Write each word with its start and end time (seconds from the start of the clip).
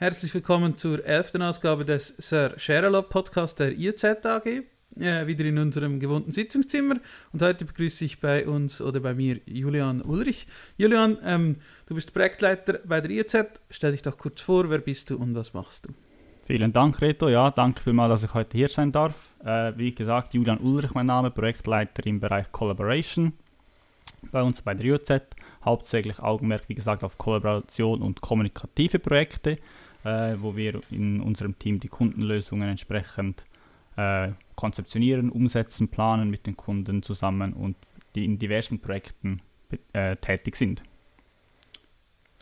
Herzlich 0.00 0.32
willkommen 0.32 0.78
zur 0.78 1.04
elften 1.04 1.42
Ausgabe 1.42 1.84
des 1.84 2.14
Sir 2.16 2.54
Sherlock 2.56 3.10
Podcast 3.10 3.58
der 3.58 3.78
IZ 3.78 4.02
AG. 4.02 4.46
Äh, 4.46 5.26
wieder 5.26 5.44
in 5.44 5.58
unserem 5.58 6.00
gewohnten 6.00 6.32
Sitzungszimmer. 6.32 6.94
Und 7.34 7.42
heute 7.42 7.66
begrüße 7.66 8.06
ich 8.06 8.18
bei 8.18 8.48
uns 8.48 8.80
oder 8.80 9.00
bei 9.00 9.12
mir 9.12 9.40
Julian 9.44 10.00
Ulrich. 10.00 10.46
Julian, 10.78 11.18
ähm, 11.22 11.56
du 11.84 11.94
bist 11.96 12.14
Projektleiter 12.14 12.80
bei 12.82 13.02
der 13.02 13.10
IZ. 13.10 13.60
Stell 13.68 13.92
dich 13.92 14.00
doch 14.00 14.16
kurz 14.16 14.40
vor, 14.40 14.70
wer 14.70 14.78
bist 14.78 15.10
du 15.10 15.18
und 15.18 15.34
was 15.34 15.52
machst 15.52 15.84
du? 15.84 15.90
Vielen 16.46 16.72
Dank, 16.72 16.98
Reto. 17.02 17.28
Ja, 17.28 17.50
danke 17.50 17.82
vielmals, 17.82 18.22
dass 18.22 18.30
ich 18.30 18.32
heute 18.32 18.56
hier 18.56 18.70
sein 18.70 18.92
darf. 18.92 19.28
Äh, 19.44 19.74
wie 19.76 19.94
gesagt, 19.94 20.32
Julian 20.32 20.60
Ulrich, 20.60 20.94
mein 20.94 21.04
Name, 21.04 21.30
Projektleiter 21.30 22.06
im 22.06 22.20
Bereich 22.20 22.50
Collaboration 22.50 23.34
bei 24.32 24.42
uns 24.42 24.62
bei 24.62 24.74
der 24.74 24.86
IOZ. 24.86 25.10
Hauptsächlich 25.64 26.20
Augenmerk, 26.20 26.62
wie 26.68 26.74
gesagt, 26.74 27.04
auf 27.04 27.18
Kollaboration 27.18 28.02
und 28.02 28.20
kommunikative 28.20 28.98
Projekte, 28.98 29.58
äh, 30.04 30.36
wo 30.38 30.56
wir 30.56 30.80
in 30.90 31.20
unserem 31.20 31.58
Team 31.58 31.80
die 31.80 31.88
Kundenlösungen 31.88 32.68
entsprechend 32.68 33.44
äh, 33.96 34.30
konzeptionieren, 34.56 35.30
umsetzen, 35.30 35.88
planen 35.88 36.30
mit 36.30 36.46
den 36.46 36.56
Kunden 36.56 37.02
zusammen 37.02 37.52
und 37.52 37.76
die 38.14 38.24
in 38.24 38.38
diversen 38.38 38.80
Projekten 38.80 39.40
äh, 39.92 40.16
tätig 40.16 40.56
sind. 40.56 40.82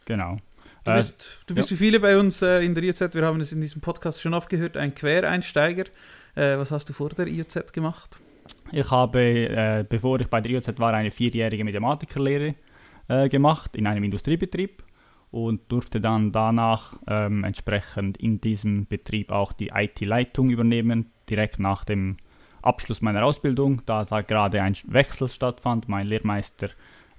Genau. 0.04 0.36
Du 0.84 0.94
bist, 0.94 1.10
äh, 1.10 1.44
du 1.46 1.54
bist 1.54 1.70
ja. 1.70 1.74
wie 1.74 1.78
viele 1.78 2.00
bei 2.00 2.18
uns 2.18 2.40
äh, 2.42 2.60
in 2.60 2.74
der 2.74 2.84
IOZ, 2.84 3.14
wir 3.14 3.24
haben 3.24 3.40
es 3.40 3.52
in 3.52 3.60
diesem 3.60 3.80
Podcast 3.80 4.20
schon 4.20 4.34
oft 4.34 4.48
gehört, 4.48 4.76
ein 4.76 4.94
Quereinsteiger. 4.94 5.84
Äh, 6.34 6.56
was 6.56 6.70
hast 6.70 6.88
du 6.88 6.92
vor 6.92 7.10
der 7.10 7.26
IOZ 7.26 7.72
gemacht? 7.72 8.18
Ich 8.72 8.90
habe, 8.90 9.86
bevor 9.88 10.20
ich 10.20 10.28
bei 10.28 10.40
der 10.40 10.52
IOZ 10.52 10.78
war, 10.78 10.94
eine 10.94 11.10
vierjährige 11.10 11.64
Mathematikerlehre 11.64 12.54
gemacht 13.28 13.76
in 13.76 13.86
einem 13.86 14.04
Industriebetrieb 14.04 14.82
und 15.30 15.70
durfte 15.70 16.00
dann 16.00 16.32
danach 16.32 16.94
ähm, 17.06 17.44
entsprechend 17.44 18.16
in 18.16 18.40
diesem 18.40 18.86
Betrieb 18.86 19.30
auch 19.30 19.52
die 19.52 19.70
IT-Leitung 19.74 20.50
übernehmen, 20.50 21.10
direkt 21.28 21.58
nach 21.58 21.84
dem 21.84 22.16
Abschluss 22.62 23.02
meiner 23.02 23.24
Ausbildung, 23.24 23.82
da 23.86 24.04
da 24.04 24.22
gerade 24.22 24.62
ein 24.62 24.74
Wechsel 24.86 25.28
stattfand, 25.28 25.88
mein 25.88 26.06
Lehrmeister 26.06 26.70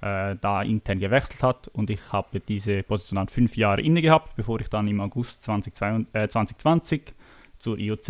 äh, 0.02 0.36
da 0.40 0.62
intern 0.64 1.00
gewechselt 1.00 1.44
hat 1.44 1.68
und 1.70 1.90
ich 1.90 2.02
habe 2.12 2.40
diese 2.40 2.84
Position 2.84 3.18
dann 3.18 3.28
fünf 3.28 3.56
Jahre 3.58 3.82
inne 3.82 4.02
gehabt, 4.02 4.36
bevor 4.36 4.60
ich 4.60 4.70
dann 4.70 4.88
im 4.88 5.02
August 5.02 5.44
2022, 5.44 6.16
äh, 6.16 6.28
2020 6.28 7.14
zur 7.60 7.78
IOZ 7.78 8.10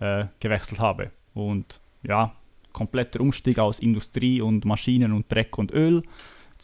äh, 0.00 0.26
gewechselt 0.40 0.80
habe. 0.80 1.10
Und 1.32 1.80
ja, 2.02 2.34
kompletter 2.72 3.20
Umstieg 3.20 3.58
aus 3.58 3.78
Industrie 3.78 4.40
und 4.40 4.64
Maschinen 4.64 5.12
und 5.12 5.30
Dreck 5.32 5.56
und 5.58 5.72
Öl 5.72 6.02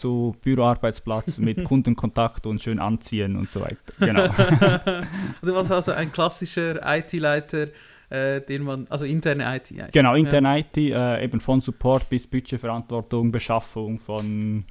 zu 0.00 0.34
Büroarbeitsplatz 0.42 1.38
mit 1.38 1.62
Kundenkontakt 1.64 2.46
und 2.46 2.62
schön 2.62 2.78
anziehen 2.78 3.36
und 3.36 3.50
so 3.50 3.60
weiter. 3.60 3.76
Genau. 3.98 4.28
du 5.42 5.54
warst 5.54 5.70
also 5.70 5.92
ein 5.92 6.10
klassischer 6.10 6.80
IT-Leiter, 6.82 7.68
äh, 8.08 8.40
den 8.40 8.62
man, 8.62 8.86
also 8.88 9.04
interne 9.04 9.44
IT. 9.56 9.70
Eigentlich. 9.70 9.92
Genau, 9.92 10.14
interne 10.14 10.48
ja. 10.48 10.56
IT, 10.58 10.76
äh, 10.76 11.24
eben 11.24 11.40
von 11.40 11.60
Support 11.60 12.08
bis 12.08 12.26
Budgetverantwortung, 12.26 13.30
Beschaffung 13.30 13.98
von 13.98 14.64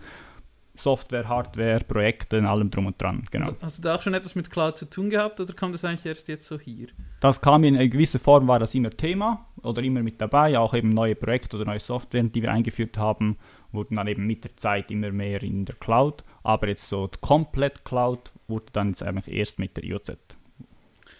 Software, 0.79 1.27
Hardware, 1.27 1.79
Projekten, 1.79 2.45
allem 2.45 2.71
drum 2.71 2.87
und 2.87 3.01
dran. 3.01 3.25
Genau. 3.31 3.53
Hast 3.61 3.77
du 3.77 3.81
da 3.81 3.95
auch 3.95 4.01
schon 4.01 4.13
etwas 4.13 4.35
mit 4.35 4.49
Cloud 4.49 4.77
zu 4.77 4.89
tun 4.89 5.09
gehabt 5.09 5.39
oder 5.39 5.53
kam 5.53 5.71
das 5.71 5.83
eigentlich 5.83 6.05
erst 6.05 6.27
jetzt 6.27 6.47
so 6.47 6.59
hier? 6.59 6.87
Das 7.19 7.41
kam 7.41 7.63
in 7.63 7.75
einer 7.75 7.87
gewissen 7.87 8.19
Form, 8.19 8.47
war 8.47 8.59
das 8.59 8.73
immer 8.75 8.89
Thema 8.89 9.45
oder 9.61 9.81
immer 9.83 10.01
mit 10.01 10.21
dabei, 10.21 10.57
auch 10.57 10.73
eben 10.73 10.89
neue 10.89 11.15
Projekte 11.15 11.57
oder 11.57 11.65
neue 11.65 11.79
Software, 11.79 12.23
die 12.23 12.41
wir 12.41 12.51
eingeführt 12.51 12.97
haben, 12.97 13.37
wurden 13.71 13.97
dann 13.97 14.07
eben 14.07 14.25
mit 14.25 14.43
der 14.43 14.55
Zeit 14.57 14.89
immer 14.89 15.11
mehr 15.11 15.43
in 15.43 15.65
der 15.65 15.75
Cloud, 15.75 16.23
aber 16.43 16.67
jetzt 16.67 16.87
so 16.87 17.09
komplett 17.21 17.85
Cloud 17.85 18.31
wurde 18.47 18.67
dann 18.73 18.89
jetzt 18.89 19.03
eigentlich 19.03 19.35
erst 19.35 19.59
mit 19.59 19.75
der 19.77 19.83
IOZ. 19.83 20.11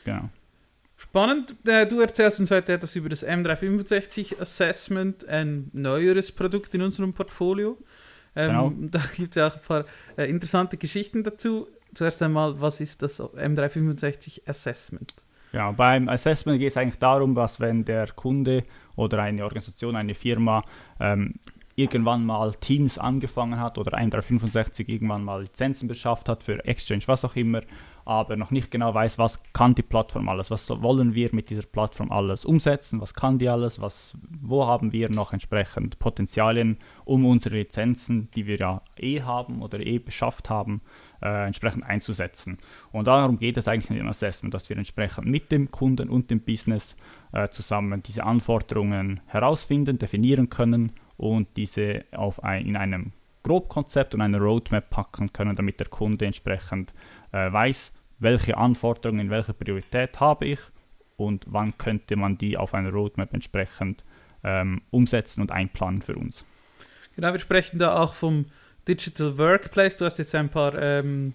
Genau. 0.05 0.29
Spannend, 0.99 1.55
äh, 1.65 1.87
du 1.87 2.01
erzählst 2.01 2.41
uns 2.41 2.51
heute 2.51 2.73
etwas 2.73 2.95
über 2.95 3.07
das 3.07 3.25
M365 3.25 4.39
Assessment, 4.39 5.25
ein 5.27 5.69
neueres 5.71 6.31
Produkt 6.31 6.73
in 6.75 6.81
unserem 6.81 7.13
Portfolio. 7.13 7.77
Ähm, 8.35 8.47
genau. 8.47 8.73
Da 8.91 9.01
gibt 9.15 9.35
es 9.35 9.39
ja 9.39 9.47
auch 9.47 9.55
ein 9.55 9.61
paar 9.61 9.85
äh, 10.17 10.29
interessante 10.29 10.77
Geschichten 10.77 11.23
dazu. 11.23 11.67
Zuerst 11.93 12.21
einmal, 12.21 12.59
was 12.61 12.81
ist 12.81 13.01
das 13.01 13.19
M365 13.19 14.47
Assessment? 14.47 15.13
Ja, 15.51 15.71
beim 15.71 16.07
Assessment 16.09 16.59
geht 16.59 16.69
es 16.69 16.77
eigentlich 16.77 16.99
darum, 16.99 17.35
was 17.35 17.59
wenn 17.59 17.83
der 17.83 18.07
Kunde 18.11 18.63
oder 18.95 19.19
eine 19.23 19.43
Organisation, 19.43 19.95
eine 19.95 20.13
Firma 20.13 20.63
ähm, 20.99 21.35
irgendwann 21.75 22.25
mal 22.25 22.53
Teams 22.55 22.97
angefangen 22.97 23.59
hat 23.59 23.77
oder 23.77 23.97
M365 23.97 24.89
irgendwann 24.89 25.23
mal 25.23 25.43
Lizenzen 25.43 25.87
beschafft 25.87 26.29
hat 26.29 26.43
für 26.43 26.63
Exchange, 26.65 27.03
was 27.07 27.23
auch 27.25 27.35
immer, 27.35 27.61
aber 28.09 28.35
noch 28.37 28.49
nicht 28.49 28.71
genau 28.71 28.91
weiß, 28.91 29.19
was 29.19 29.39
kann 29.53 29.75
die 29.75 29.83
Plattform 29.83 30.29
alles, 30.29 30.49
was 30.49 30.67
wollen 30.67 31.13
wir 31.13 31.29
mit 31.31 31.51
dieser 31.51 31.61
Plattform 31.61 32.11
alles 32.11 32.43
umsetzen, 32.43 32.99
was 33.01 33.13
kann 33.13 33.37
die 33.37 33.47
alles, 33.47 33.79
was, 33.79 34.17
wo 34.41 34.65
haben 34.65 34.91
wir 34.91 35.11
noch 35.11 35.31
entsprechend 35.31 35.99
Potenzialien, 35.99 36.79
um 37.05 37.23
unsere 37.23 37.57
Lizenzen, 37.57 38.31
die 38.31 38.47
wir 38.47 38.57
ja 38.57 38.81
eh 38.97 39.21
haben 39.21 39.61
oder 39.61 39.79
eh 39.79 39.99
beschafft 39.99 40.49
haben, 40.49 40.81
äh, 41.21 41.45
entsprechend 41.45 41.83
einzusetzen. 41.83 42.57
Und 42.91 43.05
darum 43.05 43.37
geht 43.37 43.57
es 43.57 43.67
eigentlich 43.67 43.91
in 43.91 43.97
dem 43.97 44.07
Assessment, 44.07 44.55
dass 44.55 44.69
wir 44.69 44.77
entsprechend 44.77 45.27
mit 45.27 45.51
dem 45.51 45.69
Kunden 45.69 46.09
und 46.09 46.31
dem 46.31 46.39
Business 46.39 46.97
äh, 47.31 47.47
zusammen 47.49 48.01
diese 48.01 48.23
Anforderungen 48.23 49.19
herausfinden, 49.27 49.99
definieren 49.99 50.49
können 50.49 50.93
und 51.17 51.47
diese 51.57 52.05
auf 52.11 52.43
ein, 52.43 52.65
in 52.65 52.75
einem 52.75 53.11
Grobkonzept 53.43 54.15
und 54.15 54.21
eine 54.21 54.39
Roadmap 54.39 54.89
packen 54.89 55.31
können, 55.31 55.55
damit 55.55 55.79
der 55.79 55.87
Kunde 55.87 56.25
entsprechend 56.25 56.93
äh, 57.31 57.51
weiß, 57.51 57.93
welche 58.19 58.57
Anforderungen 58.57 59.21
in 59.21 59.29
welcher 59.29 59.53
Priorität 59.53 60.19
habe 60.19 60.45
ich 60.45 60.59
und 61.15 61.45
wann 61.47 61.77
könnte 61.77 62.15
man 62.15 62.37
die 62.37 62.57
auf 62.57 62.73
einer 62.73 62.91
Roadmap 62.91 63.33
entsprechend 63.33 64.03
ähm, 64.43 64.81
umsetzen 64.91 65.41
und 65.41 65.51
einplanen 65.51 66.01
für 66.01 66.15
uns. 66.15 66.45
Genau, 67.15 67.33
wir 67.33 67.39
sprechen 67.39 67.79
da 67.79 67.97
auch 67.97 68.13
vom 68.13 68.45
Digital 68.87 69.37
Workplace. 69.37 69.97
Du 69.97 70.05
hast 70.05 70.17
jetzt 70.17 70.33
ein 70.35 70.49
paar 70.49 70.73
ähm, 70.81 71.33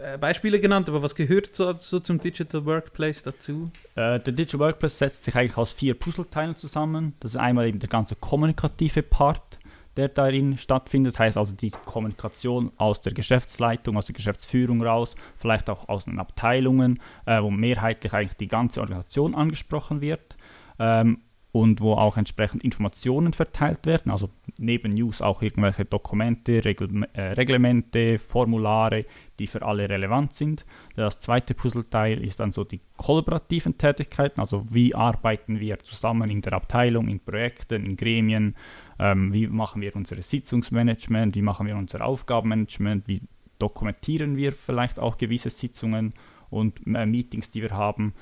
äh, 0.00 0.18
Beispiele 0.18 0.60
genannt, 0.60 0.88
aber 0.88 1.02
was 1.02 1.14
gehört 1.14 1.54
so, 1.54 1.74
so 1.78 2.00
zum 2.00 2.20
Digital 2.20 2.64
Workplace 2.64 3.22
dazu? 3.22 3.70
Äh, 3.94 4.20
der 4.20 4.32
Digital 4.32 4.60
Workplace 4.60 4.98
setzt 4.98 5.24
sich 5.24 5.36
eigentlich 5.36 5.56
aus 5.56 5.72
vier 5.72 5.94
Puzzleteilen 5.94 6.56
zusammen. 6.56 7.14
Das 7.20 7.32
ist 7.32 7.36
einmal 7.36 7.68
eben 7.68 7.78
der 7.78 7.88
ganze 7.88 8.16
kommunikative 8.16 9.02
Part, 9.02 9.55
der 9.96 10.08
darin 10.08 10.58
stattfindet. 10.58 11.18
Heißt 11.18 11.36
also 11.36 11.54
die 11.54 11.70
Kommunikation 11.70 12.72
aus 12.76 13.00
der 13.00 13.12
Geschäftsleitung, 13.12 13.96
aus 13.96 14.06
der 14.06 14.14
Geschäftsführung 14.14 14.82
raus, 14.82 15.14
vielleicht 15.36 15.70
auch 15.70 15.88
aus 15.88 16.04
den 16.04 16.18
Abteilungen, 16.18 17.00
äh, 17.26 17.42
wo 17.42 17.50
mehrheitlich 17.50 18.12
eigentlich 18.12 18.36
die 18.36 18.48
ganze 18.48 18.80
Organisation 18.80 19.34
angesprochen 19.34 20.00
wird. 20.00 20.36
Ähm, 20.78 21.20
und 21.56 21.80
wo 21.80 21.94
auch 21.94 22.18
entsprechend 22.18 22.62
Informationen 22.64 23.32
verteilt 23.32 23.86
werden, 23.86 24.12
also 24.12 24.28
neben 24.58 24.92
News 24.92 25.22
auch 25.22 25.40
irgendwelche 25.40 25.86
Dokumente, 25.86 26.62
Regl 26.62 27.06
äh, 27.14 27.32
Reglemente, 27.32 28.18
Formulare, 28.18 29.06
die 29.38 29.46
für 29.46 29.62
alle 29.62 29.88
relevant 29.88 30.34
sind. 30.34 30.66
Das 30.96 31.18
zweite 31.18 31.54
Puzzleteil 31.54 32.22
ist 32.22 32.40
dann 32.40 32.52
so 32.52 32.62
die 32.64 32.80
kollaborativen 32.98 33.78
Tätigkeiten, 33.78 34.38
also 34.38 34.66
wie 34.70 34.94
arbeiten 34.94 35.58
wir 35.58 35.78
zusammen 35.78 36.28
in 36.28 36.42
der 36.42 36.52
Abteilung, 36.52 37.08
in 37.08 37.20
Projekten, 37.20 37.86
in 37.86 37.96
Gremien, 37.96 38.54
ähm, 38.98 39.32
wie 39.32 39.46
machen 39.46 39.80
wir 39.80 39.96
unser 39.96 40.20
Sitzungsmanagement, 40.20 41.36
wie 41.36 41.42
machen 41.42 41.66
wir 41.66 41.76
unser 41.76 42.04
Aufgabenmanagement, 42.04 43.08
wie 43.08 43.22
dokumentieren 43.58 44.36
wir 44.36 44.52
vielleicht 44.52 44.98
auch 44.98 45.16
gewisse 45.16 45.48
Sitzungen 45.48 46.12
und 46.50 46.86
äh, 46.86 47.06
Meetings, 47.06 47.50
die 47.50 47.62
wir 47.62 47.70
haben. 47.70 48.12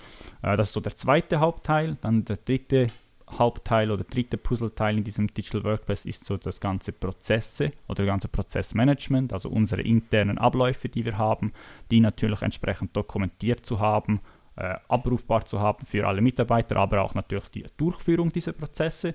Äh, 0.43 0.57
das 0.57 0.69
ist 0.69 0.75
so 0.75 0.81
der 0.81 0.95
zweite 0.95 1.41
Hauptteil. 1.41 1.97
Dann 2.01 2.25
der 2.25 2.37
dritte 2.37 2.87
Hauptteil 3.31 3.91
oder 3.91 4.05
dritte 4.05 4.37
Puzzleteil 4.37 4.99
in 4.99 5.05
diesem 5.05 5.33
Digital 5.33 5.65
Workplace 5.65 6.07
ist 6.07 6.25
so 6.27 6.37
das 6.37 6.61
ganze 6.61 6.93
Prozesse 6.93 7.73
oder 7.89 8.05
ganze 8.05 8.29
Prozessmanagement, 8.29 9.33
also 9.33 9.49
unsere 9.49 9.83
internen 9.83 10.39
Abläufe, 10.39 10.89
die 10.89 11.05
wir 11.05 11.19
haben, 11.19 11.53
die 11.91 12.01
natürlich 12.01 12.43
entsprechend 12.43 12.97
dokumentiert 12.97 13.65
zu 13.65 13.81
haben, 13.81 14.21
äh, 14.57 14.77
abrufbar 14.89 15.45
zu 15.47 15.61
haben 15.61 15.85
für 15.85 16.07
alle 16.07 16.21
Mitarbeiter, 16.21 16.77
aber 16.77 17.03
auch 17.03 17.15
natürlich 17.15 17.49
die 17.49 17.65
Durchführung 17.77 18.33
dieser 18.33 18.53
Prozesse 18.53 19.15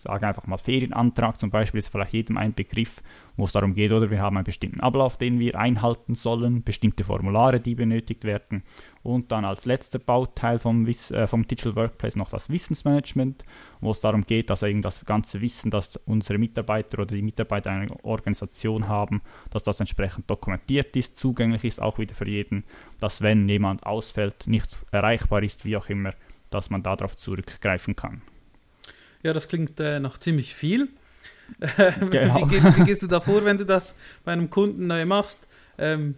sage 0.00 0.26
einfach 0.26 0.46
mal 0.46 0.56
Ferienantrag 0.56 1.38
zum 1.38 1.50
Beispiel 1.50 1.78
ist 1.78 1.88
vielleicht 1.88 2.12
jedem 2.12 2.36
ein 2.36 2.54
Begriff, 2.54 3.02
wo 3.36 3.44
es 3.44 3.52
darum 3.52 3.74
geht, 3.74 3.92
oder 3.92 4.10
wir 4.10 4.20
haben 4.20 4.36
einen 4.36 4.44
bestimmten 4.44 4.80
Ablauf, 4.80 5.16
den 5.16 5.38
wir 5.38 5.58
einhalten 5.58 6.14
sollen, 6.14 6.62
bestimmte 6.62 7.04
Formulare, 7.04 7.60
die 7.60 7.74
benötigt 7.74 8.24
werden 8.24 8.62
und 9.02 9.30
dann 9.32 9.44
als 9.44 9.66
letzter 9.66 9.98
Bauteil 9.98 10.58
vom, 10.58 10.86
äh, 10.86 11.26
vom 11.26 11.46
Digital 11.46 11.76
Workplace 11.76 12.16
noch 12.16 12.30
das 12.30 12.50
Wissensmanagement, 12.50 13.44
wo 13.80 13.90
es 13.90 14.00
darum 14.00 14.24
geht, 14.24 14.50
dass 14.50 14.62
eben 14.62 14.82
das 14.82 15.04
ganze 15.04 15.40
Wissen, 15.40 15.70
das 15.70 15.96
unsere 15.96 16.38
Mitarbeiter 16.38 16.98
oder 17.00 17.14
die 17.14 17.22
Mitarbeiter 17.22 17.70
einer 17.70 18.04
Organisation 18.04 18.88
haben, 18.88 19.22
dass 19.50 19.62
das 19.62 19.80
entsprechend 19.80 20.28
dokumentiert 20.30 20.96
ist, 20.96 21.16
zugänglich 21.16 21.64
ist, 21.64 21.80
auch 21.80 21.98
wieder 21.98 22.14
für 22.14 22.28
jeden, 22.28 22.64
dass 23.00 23.22
wenn 23.22 23.48
jemand 23.48 23.86
ausfällt, 23.86 24.46
nicht 24.46 24.84
erreichbar 24.90 25.42
ist, 25.42 25.64
wie 25.64 25.76
auch 25.76 25.88
immer, 25.88 26.12
dass 26.50 26.70
man 26.70 26.82
darauf 26.82 27.16
zurückgreifen 27.16 27.96
kann. 27.96 28.22
Ja, 29.26 29.32
das 29.32 29.48
klingt 29.48 29.80
äh, 29.80 29.98
nach 29.98 30.18
ziemlich 30.18 30.54
viel. 30.54 30.88
Genau. 32.10 32.48
wie, 32.48 32.62
wie, 32.62 32.76
wie, 32.76 32.84
gehst 32.84 33.02
du 33.02 33.08
da 33.08 33.20
vor, 33.20 33.44
wenn 33.44 33.58
du 33.58 33.64
das 33.64 33.96
bei 34.24 34.32
einem 34.32 34.50
Kunden 34.50 34.86
neu 34.86 35.04
machst? 35.04 35.38
Ähm, 35.78 36.14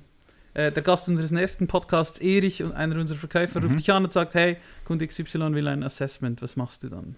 äh, 0.52 0.70
der 0.70 0.82
Gast 0.82 1.08
unseres 1.08 1.30
nächsten 1.30 1.66
Podcasts, 1.66 2.20
Erich, 2.20 2.62
und 2.62 2.72
einer 2.72 2.96
unserer 2.96 3.18
Verkäufer, 3.18 3.60
mhm. 3.60 3.66
ruft 3.66 3.78
dich 3.78 3.90
an 3.90 4.04
und 4.04 4.12
sagt, 4.12 4.34
hey, 4.34 4.58
Kunde 4.84 5.06
XY 5.06 5.54
will 5.54 5.68
ein 5.68 5.82
Assessment, 5.82 6.42
was 6.42 6.56
machst 6.56 6.82
du 6.82 6.90
dann? 6.90 7.16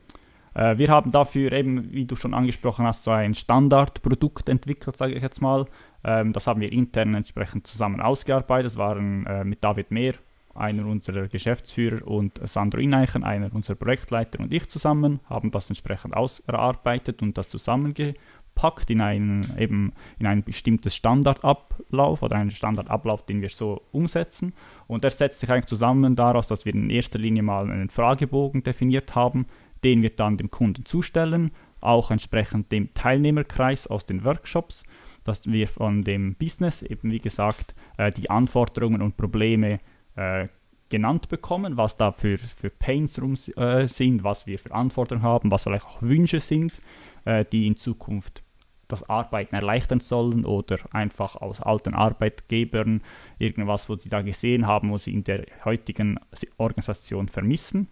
Äh, 0.54 0.78
wir 0.78 0.88
haben 0.90 1.10
dafür 1.10 1.50
eben, 1.50 1.90
wie 1.92 2.04
du 2.04 2.14
schon 2.14 2.34
angesprochen 2.34 2.86
hast, 2.86 3.02
so 3.02 3.10
ein 3.10 3.34
Standardprodukt 3.34 4.48
entwickelt, 4.48 4.96
sage 4.96 5.14
ich 5.14 5.22
jetzt 5.22 5.40
mal. 5.40 5.66
Ähm, 6.04 6.32
das 6.32 6.46
haben 6.46 6.60
wir 6.60 6.70
intern 6.70 7.14
entsprechend 7.14 7.66
zusammen 7.66 8.00
ausgearbeitet. 8.00 8.66
Das 8.66 8.76
waren 8.76 9.26
äh, 9.26 9.42
mit 9.42 9.64
David 9.64 9.90
Mehr, 9.90 10.14
einer 10.54 10.86
unserer 10.86 11.28
Geschäftsführer, 11.28 12.06
und 12.06 12.40
Sandro 12.48 12.80
Ineichen, 12.80 13.24
einer 13.24 13.54
unserer 13.54 13.76
Projektleiter 13.76 14.40
und 14.40 14.52
ich 14.52 14.68
zusammen, 14.68 15.20
haben 15.28 15.50
das 15.50 15.70
entsprechend 15.70 16.14
ausgearbeitet 16.14 17.22
und 17.22 17.38
das 17.38 17.48
zusammengepackt 17.48 18.90
in 18.90 19.00
ein, 19.00 19.46
eben 19.58 19.92
in 20.18 20.26
ein 20.26 20.42
bestimmtes 20.42 20.94
Standardablauf 20.94 22.22
oder 22.22 22.36
einen 22.36 22.50
Standardablauf, 22.50 23.24
den 23.26 23.42
wir 23.42 23.48
so 23.48 23.82
umsetzen. 23.92 24.52
Und 24.86 25.04
der 25.04 25.10
setzt 25.10 25.40
sich 25.40 25.50
eigentlich 25.50 25.66
zusammen 25.66 26.16
daraus, 26.16 26.48
dass 26.48 26.64
wir 26.64 26.74
in 26.74 26.90
erster 26.90 27.18
Linie 27.18 27.42
mal 27.42 27.70
einen 27.70 27.90
Fragebogen 27.90 28.62
definiert 28.62 29.14
haben, 29.14 29.46
den 29.84 30.02
wir 30.02 30.10
dann 30.10 30.36
dem 30.36 30.50
Kunden 30.50 30.84
zustellen, 30.84 31.52
auch 31.80 32.10
entsprechend 32.10 32.70
dem 32.72 32.92
Teilnehmerkreis 32.92 33.86
aus 33.86 34.04
den 34.04 34.24
Workshops, 34.24 34.84
dass 35.24 35.46
wir 35.46 35.68
von 35.68 36.02
dem 36.02 36.34
Business 36.34 36.82
eben 36.82 37.10
wie 37.10 37.18
gesagt 37.18 37.74
äh, 37.96 38.10
die 38.10 38.30
Anforderungen 38.30 39.02
und 39.02 39.16
Probleme 39.16 39.80
äh, 40.16 40.48
genannt 40.88 41.28
bekommen, 41.28 41.76
was 41.76 41.96
da 41.96 42.12
für, 42.12 42.36
für 42.38 42.70
Pains 42.70 43.20
rum 43.20 43.34
äh, 43.56 43.86
sind, 43.86 44.24
was 44.24 44.46
wir 44.46 44.58
für 44.58 44.72
Anforderungen 44.72 45.24
haben, 45.24 45.50
was 45.50 45.64
vielleicht 45.64 45.86
auch 45.86 46.02
Wünsche 46.02 46.40
sind, 46.40 46.80
äh, 47.24 47.44
die 47.44 47.66
in 47.66 47.76
Zukunft 47.76 48.42
das 48.88 49.08
Arbeiten 49.08 49.54
erleichtern 49.54 50.00
sollen 50.00 50.44
oder 50.44 50.78
einfach 50.90 51.36
aus 51.36 51.60
alten 51.60 51.94
Arbeitgebern 51.94 53.02
irgendwas, 53.38 53.88
wo 53.88 53.96
sie 53.96 54.08
da 54.08 54.22
gesehen 54.22 54.66
haben, 54.66 54.90
wo 54.90 54.98
sie 54.98 55.14
in 55.14 55.24
der 55.24 55.46
heutigen 55.64 56.18
Organisation 56.56 57.28
vermissen. 57.28 57.88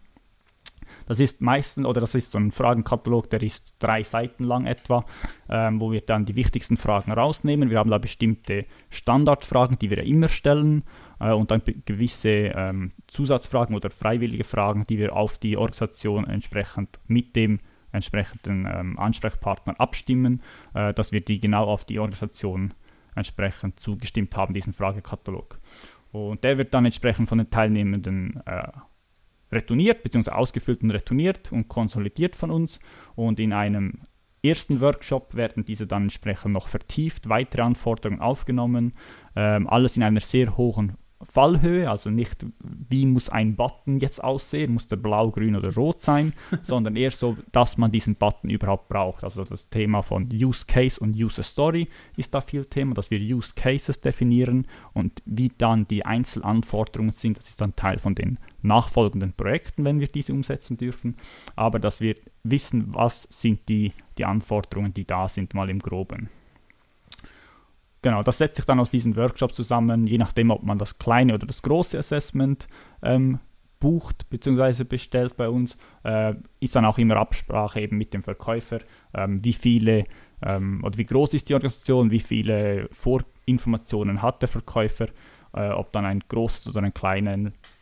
Das 1.06 1.20
ist 1.20 1.40
meistens, 1.40 1.86
oder 1.86 2.00
das 2.00 2.14
ist 2.14 2.32
so 2.32 2.38
ein 2.38 2.50
Fragenkatalog, 2.50 3.30
der 3.30 3.42
ist 3.42 3.74
drei 3.78 4.02
Seiten 4.02 4.44
lang 4.44 4.66
etwa, 4.66 5.04
ähm, 5.48 5.80
wo 5.80 5.92
wir 5.92 6.00
dann 6.00 6.24
die 6.24 6.36
wichtigsten 6.36 6.76
Fragen 6.76 7.12
rausnehmen. 7.12 7.70
Wir 7.70 7.78
haben 7.78 7.90
da 7.90 7.98
bestimmte 7.98 8.64
Standardfragen, 8.90 9.78
die 9.78 9.90
wir 9.90 10.02
immer 10.02 10.28
stellen 10.28 10.84
und 11.18 11.50
dann 11.50 11.62
gewisse 11.84 12.28
ähm, 12.28 12.92
Zusatzfragen 13.08 13.74
oder 13.74 13.90
freiwillige 13.90 14.44
Fragen, 14.44 14.86
die 14.86 14.98
wir 14.98 15.16
auf 15.16 15.38
die 15.38 15.56
Organisation 15.56 16.26
entsprechend 16.26 17.00
mit 17.06 17.34
dem 17.34 17.60
entsprechenden 17.92 18.66
ähm, 18.66 18.98
Ansprechpartner 18.98 19.80
abstimmen, 19.80 20.42
äh, 20.74 20.92
dass 20.94 21.12
wir 21.12 21.20
die 21.20 21.40
genau 21.40 21.64
auf 21.64 21.84
die 21.84 21.98
Organisation 21.98 22.74
entsprechend 23.14 23.80
zugestimmt 23.80 24.36
haben, 24.36 24.54
diesen 24.54 24.72
Fragekatalog. 24.72 25.58
Und 26.12 26.44
der 26.44 26.58
wird 26.58 26.74
dann 26.74 26.84
entsprechend 26.84 27.28
von 27.28 27.38
den 27.38 27.50
Teilnehmenden 27.50 28.40
äh, 28.46 28.68
retourniert, 29.52 30.02
beziehungsweise 30.02 30.36
ausgefüllt 30.36 30.82
und 30.82 30.90
retourniert 30.90 31.52
und 31.52 31.68
konsolidiert 31.68 32.36
von 32.36 32.50
uns. 32.50 32.78
Und 33.14 33.40
in 33.40 33.52
einem 33.52 33.98
ersten 34.42 34.80
Workshop 34.80 35.34
werden 35.34 35.64
diese 35.64 35.86
dann 35.86 36.04
entsprechend 36.04 36.52
noch 36.52 36.68
vertieft, 36.68 37.28
weitere 37.28 37.62
Anforderungen 37.62 38.20
aufgenommen, 38.20 38.94
ähm, 39.34 39.66
alles 39.68 39.96
in 39.96 40.02
einer 40.02 40.20
sehr 40.20 40.56
hohen 40.56 40.96
Fallhöhe, 41.22 41.90
also 41.90 42.10
nicht 42.10 42.46
wie 42.60 43.04
muss 43.04 43.28
ein 43.28 43.56
Button 43.56 43.98
jetzt 43.98 44.22
aussehen, 44.22 44.72
muss 44.72 44.86
der 44.86 44.96
blau, 44.96 45.30
grün 45.30 45.56
oder 45.56 45.74
rot 45.74 46.00
sein, 46.00 46.32
sondern 46.62 46.94
eher 46.94 47.10
so, 47.10 47.36
dass 47.50 47.76
man 47.76 47.90
diesen 47.90 48.14
Button 48.14 48.50
überhaupt 48.50 48.88
braucht. 48.88 49.24
Also 49.24 49.42
das 49.44 49.68
Thema 49.68 50.02
von 50.02 50.28
Use 50.32 50.64
Case 50.66 51.00
und 51.00 51.16
User 51.16 51.42
Story 51.42 51.88
ist 52.16 52.34
da 52.34 52.40
viel 52.40 52.64
Thema, 52.64 52.94
dass 52.94 53.10
wir 53.10 53.18
Use 53.18 53.52
Cases 53.54 54.00
definieren 54.00 54.66
und 54.92 55.22
wie 55.24 55.50
dann 55.58 55.88
die 55.88 56.04
Einzelanforderungen 56.04 57.10
sind, 57.10 57.38
das 57.38 57.48
ist 57.48 57.60
dann 57.60 57.74
Teil 57.74 57.98
von 57.98 58.14
den 58.14 58.38
nachfolgenden 58.62 59.32
Projekten, 59.32 59.84
wenn 59.84 60.00
wir 60.00 60.08
diese 60.08 60.32
umsetzen 60.32 60.76
dürfen, 60.76 61.16
aber 61.56 61.78
dass 61.78 62.00
wir 62.00 62.14
wissen, 62.44 62.94
was 62.94 63.24
sind 63.30 63.68
die, 63.68 63.92
die 64.18 64.24
Anforderungen, 64.24 64.94
die 64.94 65.04
da 65.04 65.26
sind, 65.26 65.54
mal 65.54 65.68
im 65.68 65.80
groben. 65.80 66.28
Genau, 68.02 68.22
das 68.22 68.38
setzt 68.38 68.56
sich 68.56 68.64
dann 68.64 68.78
aus 68.80 68.90
diesen 68.90 69.16
Workshops 69.16 69.54
zusammen, 69.54 70.06
je 70.06 70.18
nachdem, 70.18 70.50
ob 70.50 70.62
man 70.62 70.78
das 70.78 70.98
kleine 70.98 71.34
oder 71.34 71.46
das 71.46 71.62
große 71.62 71.98
Assessment 71.98 72.68
ähm, 73.02 73.40
bucht 73.80 74.28
bzw. 74.30 74.84
bestellt 74.84 75.36
bei 75.36 75.48
uns, 75.48 75.76
äh, 76.04 76.34
ist 76.60 76.76
dann 76.76 76.84
auch 76.84 76.98
immer 76.98 77.16
Absprache 77.16 77.80
eben 77.80 77.98
mit 77.98 78.14
dem 78.14 78.22
Verkäufer, 78.22 78.78
ähm, 79.14 79.44
wie 79.44 79.52
viele 79.52 80.04
ähm, 80.42 80.82
oder 80.84 80.96
wie 80.98 81.04
groß 81.04 81.34
ist 81.34 81.48
die 81.48 81.54
Organisation, 81.54 82.10
wie 82.10 82.20
viele 82.20 82.88
Vorinformationen 82.92 84.22
hat 84.22 84.42
der 84.42 84.48
Verkäufer, 84.48 85.08
äh, 85.54 85.70
ob 85.70 85.92
dann 85.92 86.04
ein 86.04 86.22
großes 86.28 86.68
oder 86.68 86.82
ein 86.82 86.94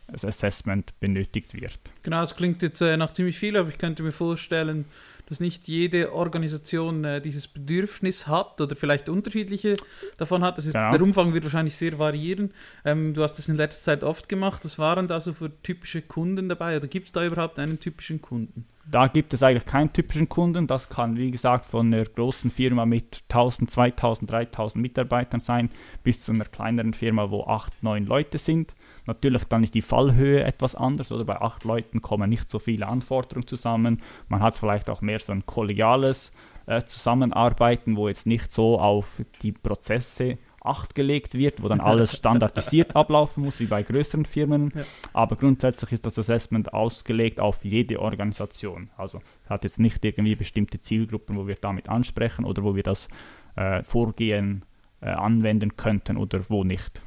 kleines 0.07 0.25
Assessment 0.25 0.99
benötigt 0.99 1.53
wird. 1.53 1.79
Genau, 2.03 2.23
es 2.23 2.35
klingt 2.35 2.61
jetzt 2.61 2.81
äh, 2.81 2.97
nach 2.97 3.13
ziemlich 3.13 3.37
viel, 3.37 3.57
aber 3.57 3.69
ich 3.69 3.77
könnte 3.77 4.03
mir 4.03 4.11
vorstellen, 4.11 4.85
dass 5.27 5.41
nicht 5.41 5.67
jede 5.67 6.13
Organisation 6.13 7.03
äh, 7.03 7.21
dieses 7.21 7.49
Bedürfnis 7.49 8.27
hat 8.27 8.61
oder 8.61 8.75
vielleicht 8.77 9.09
unterschiedliche 9.09 9.75
davon 10.17 10.41
hat. 10.41 10.57
Das 10.57 10.65
ist, 10.65 10.73
genau. 10.73 10.91
Der 10.91 11.01
Umfang 11.01 11.33
wird 11.33 11.43
wahrscheinlich 11.43 11.75
sehr 11.75 11.99
variieren. 11.99 12.51
Ähm, 12.85 13.13
du 13.13 13.23
hast 13.23 13.33
das 13.33 13.49
in 13.49 13.55
letzter 13.55 13.83
Zeit 13.83 14.03
oft 14.03 14.29
gemacht. 14.29 14.63
Was 14.63 14.79
waren 14.79 15.07
da 15.07 15.19
so 15.19 15.33
für 15.33 15.51
typische 15.63 16.01
Kunden 16.01 16.47
dabei 16.47 16.77
oder 16.77 16.87
gibt 16.87 17.07
es 17.07 17.11
da 17.11 17.25
überhaupt 17.25 17.59
einen 17.59 17.79
typischen 17.79 18.21
Kunden? 18.21 18.65
Da 18.89 19.07
gibt 19.07 19.33
es 19.33 19.43
eigentlich 19.43 19.65
keinen 19.65 19.91
typischen 19.91 20.29
Kunden. 20.29 20.65
Das 20.65 20.87
kann, 20.87 21.17
wie 21.17 21.29
gesagt, 21.29 21.65
von 21.65 21.93
einer 21.93 22.05
großen 22.05 22.49
Firma 22.49 22.85
mit 22.85 23.23
1000, 23.29 23.69
2000, 23.69 24.31
3000 24.31 24.81
Mitarbeitern 24.81 25.41
sein, 25.41 25.69
bis 26.03 26.23
zu 26.23 26.31
einer 26.31 26.45
kleineren 26.45 26.93
Firma, 26.93 27.29
wo 27.29 27.43
8, 27.43 27.83
9 27.83 28.05
Leute 28.05 28.37
sind. 28.37 28.73
Natürlich 29.07 29.45
dann 29.45 29.63
ist 29.63 29.73
die 29.73 29.81
Fallhöhe 29.81 30.43
etwas 30.43 30.75
anders 30.75 31.11
oder 31.11 31.25
bei 31.25 31.41
8 31.41 31.63
Leuten 31.63 32.01
kommen 32.01 32.29
nicht 32.29 32.49
so 32.49 32.59
viele 32.59 32.87
Anforderungen 32.87 33.47
zusammen. 33.47 34.01
Man 34.29 34.41
hat 34.41 34.55
vielleicht 34.57 34.89
auch 34.89 35.01
mehr 35.01 35.19
so 35.19 35.31
ein 35.31 35.45
kollegiales 35.45 36.31
äh, 36.67 36.81
Zusammenarbeiten, 36.83 37.95
wo 37.95 38.07
jetzt 38.07 38.27
nicht 38.27 38.51
so 38.51 38.79
auf 38.79 39.23
die 39.41 39.53
Prozesse 39.53 40.37
Acht 40.67 40.95
gelegt 40.95 41.35
wird, 41.35 41.63
wo 41.63 41.69
dann 41.69 41.79
alles 41.79 42.17
standardisiert 42.17 42.95
ablaufen 42.95 43.43
muss, 43.43 43.59
wie 43.61 43.67
bei 43.67 43.83
größeren 43.83 44.25
Firmen. 44.25 44.73
Ja. 44.75 44.83
Aber 45.13 45.37
grundsätzlich 45.37 45.93
ist 45.93 46.05
das 46.05 46.19
Assessment 46.19 46.73
ausgelegt 46.73 47.39
auf 47.39 47.63
jede 47.63 48.01
Organisation. 48.01 48.89
Also 48.97 49.21
hat 49.47 49.63
jetzt 49.63 49.79
nicht 49.79 50.03
irgendwie 50.03 50.35
bestimmte 50.35 50.79
Zielgruppen, 50.79 51.37
wo 51.37 51.47
wir 51.47 51.55
damit 51.55 51.87
ansprechen 51.87 52.43
oder 52.43 52.63
wo 52.63 52.75
wir 52.75 52.83
das 52.83 53.07
äh, 53.55 53.81
Vorgehen 53.83 54.65
äh, 54.99 55.09
anwenden 55.09 55.77
könnten 55.77 56.17
oder 56.17 56.41
wo 56.49 56.65
nicht. 56.65 57.01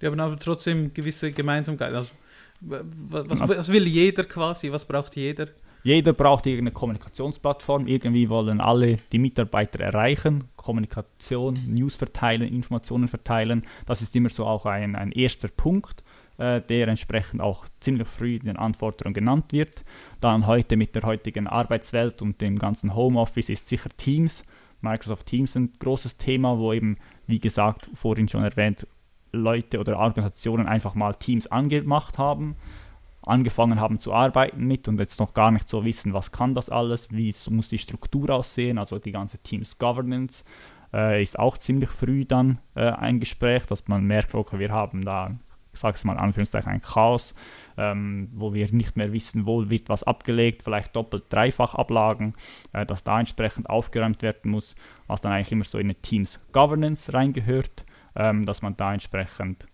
Ja, 0.00 0.12
aber 0.12 0.38
trotzdem 0.38 0.92
gewisse 0.94 1.32
Gemeinsamkeit. 1.32 1.92
Also, 1.92 2.12
was, 2.60 3.48
was 3.48 3.72
will 3.72 3.86
jeder 3.86 4.24
quasi? 4.24 4.70
Was 4.72 4.84
braucht 4.84 5.16
jeder? 5.16 5.48
Jeder 5.82 6.12
braucht 6.12 6.46
irgendeine 6.46 6.72
Kommunikationsplattform. 6.72 7.86
Irgendwie 7.86 8.28
wollen 8.28 8.60
alle 8.60 8.98
die 9.12 9.18
Mitarbeiter 9.18 9.80
erreichen. 9.80 10.44
Kommunikation, 10.56 11.58
News 11.66 11.96
verteilen, 11.96 12.52
Informationen 12.52 13.08
verteilen. 13.08 13.64
Das 13.86 14.02
ist 14.02 14.14
immer 14.16 14.28
so 14.28 14.44
auch 14.44 14.66
ein, 14.66 14.96
ein 14.96 15.12
erster 15.12 15.48
Punkt, 15.48 16.02
äh, 16.36 16.60
der 16.60 16.88
entsprechend 16.88 17.40
auch 17.40 17.66
ziemlich 17.80 18.08
früh 18.08 18.36
in 18.36 18.46
den 18.46 18.56
Anforderungen 18.56 19.14
genannt 19.14 19.52
wird. 19.52 19.84
Dann 20.20 20.46
heute 20.46 20.76
mit 20.76 20.94
der 20.94 21.02
heutigen 21.02 21.46
Arbeitswelt 21.46 22.22
und 22.22 22.40
dem 22.40 22.58
ganzen 22.58 22.94
Homeoffice 22.94 23.48
ist 23.48 23.68
sicher 23.68 23.90
Teams. 23.96 24.44
Microsoft 24.80 25.26
Teams 25.26 25.56
ein 25.56 25.72
großes 25.78 26.18
Thema, 26.18 26.58
wo 26.58 26.72
eben, 26.72 26.98
wie 27.26 27.40
gesagt, 27.40 27.90
vorhin 27.94 28.28
schon 28.28 28.44
erwähnt, 28.44 28.86
Leute 29.32 29.78
oder 29.78 29.98
Organisationen 29.98 30.66
einfach 30.66 30.94
mal 30.94 31.14
Teams 31.14 31.46
angemacht 31.46 32.18
haben 32.18 32.56
angefangen 33.28 33.78
haben 33.78 33.98
zu 33.98 34.12
arbeiten 34.12 34.66
mit 34.66 34.88
und 34.88 34.98
jetzt 34.98 35.20
noch 35.20 35.34
gar 35.34 35.50
nicht 35.50 35.68
so 35.68 35.84
wissen, 35.84 36.14
was 36.14 36.32
kann 36.32 36.54
das 36.54 36.70
alles, 36.70 37.10
wie 37.12 37.34
muss 37.50 37.68
die 37.68 37.78
Struktur 37.78 38.30
aussehen, 38.30 38.78
also 38.78 38.98
die 38.98 39.12
ganze 39.12 39.38
Teams 39.38 39.78
Governance 39.78 40.44
äh, 40.92 41.22
ist 41.22 41.38
auch 41.38 41.58
ziemlich 41.58 41.90
früh 41.90 42.24
dann 42.24 42.58
äh, 42.74 42.90
ein 42.90 43.20
Gespräch, 43.20 43.66
dass 43.66 43.86
man 43.86 44.04
merkt, 44.04 44.34
okay, 44.34 44.58
wir 44.58 44.70
haben 44.70 45.04
da, 45.04 45.36
ich 45.74 45.80
sage 45.80 45.98
mal 46.04 46.16
Anführungszeichen, 46.16 46.72
ein 46.72 46.80
Chaos, 46.80 47.34
ähm, 47.76 48.30
wo 48.32 48.54
wir 48.54 48.72
nicht 48.72 48.96
mehr 48.96 49.12
wissen, 49.12 49.46
wo 49.46 49.68
wird 49.68 49.90
was 49.90 50.04
abgelegt, 50.04 50.62
vielleicht 50.62 50.96
doppelt, 50.96 51.24
dreifach 51.28 51.74
Ablagen, 51.74 52.34
äh, 52.72 52.86
dass 52.86 53.04
da 53.04 53.18
entsprechend 53.18 53.68
aufgeräumt 53.68 54.22
werden 54.22 54.50
muss, 54.50 54.74
was 55.06 55.20
dann 55.20 55.32
eigentlich 55.32 55.52
immer 55.52 55.64
so 55.64 55.78
in 55.78 55.86
eine 55.86 55.96
Teams 55.96 56.40
Governance 56.52 57.12
reingehört, 57.12 57.84
ähm, 58.18 58.44
dass 58.44 58.60
man 58.60 58.76
da 58.76 58.92
entsprechend 58.92 59.66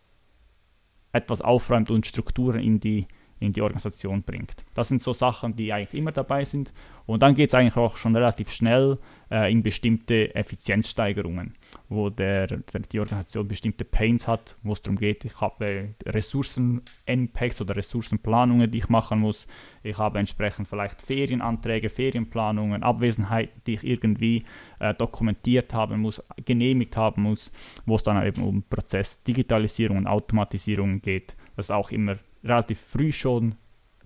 etwas 1.12 1.40
aufräumt 1.40 1.90
und 1.90 2.06
Strukturen 2.06 2.60
in 2.60 2.78
die 2.78 3.08
in 3.44 3.52
die 3.52 3.62
Organisation 3.62 4.22
bringt. 4.22 4.64
Das 4.74 4.88
sind 4.88 5.02
so 5.02 5.12
Sachen, 5.12 5.54
die 5.56 5.72
eigentlich 5.72 5.94
immer 5.94 6.12
dabei 6.12 6.44
sind. 6.44 6.72
Und 7.06 7.22
dann 7.22 7.34
geht 7.34 7.50
es 7.50 7.54
eigentlich 7.54 7.76
auch 7.76 7.96
schon 7.96 8.16
relativ 8.16 8.50
schnell 8.50 8.98
äh, 9.30 9.52
in 9.52 9.62
bestimmte 9.62 10.34
Effizienzsteigerungen, 10.34 11.54
wo 11.88 12.08
der, 12.08 12.46
der, 12.46 12.80
die 12.80 12.98
Organisation 12.98 13.46
bestimmte 13.46 13.84
Pains 13.84 14.26
hat, 14.26 14.56
wo 14.62 14.72
es 14.72 14.80
darum 14.80 14.96
geht, 14.96 15.24
ich 15.26 15.38
habe 15.40 15.94
Ressourcen-NPACs 16.06 17.60
oder 17.60 17.76
Ressourcenplanungen, 17.76 18.70
die 18.70 18.78
ich 18.78 18.88
machen 18.88 19.20
muss. 19.20 19.46
Ich 19.82 19.98
habe 19.98 20.18
entsprechend 20.18 20.66
vielleicht 20.66 21.02
Ferienanträge, 21.02 21.90
Ferienplanungen, 21.90 22.82
Abwesenheiten, 22.82 23.60
die 23.66 23.74
ich 23.74 23.84
irgendwie 23.84 24.44
äh, 24.78 24.94
dokumentiert 24.94 25.74
haben 25.74 26.00
muss, 26.00 26.22
genehmigt 26.44 26.96
haben 26.96 27.22
muss, 27.22 27.52
wo 27.84 27.96
es 27.96 28.02
dann 28.02 28.24
eben 28.26 28.42
um 28.42 28.62
Prozess 28.62 29.22
Digitalisierung 29.22 29.98
und 29.98 30.06
Automatisierung 30.06 31.02
geht. 31.02 31.36
Das 31.56 31.66
ist 31.66 31.70
auch 31.70 31.90
immer 31.90 32.16
relativ 32.44 32.80
früh 32.80 33.12
schon 33.12 33.56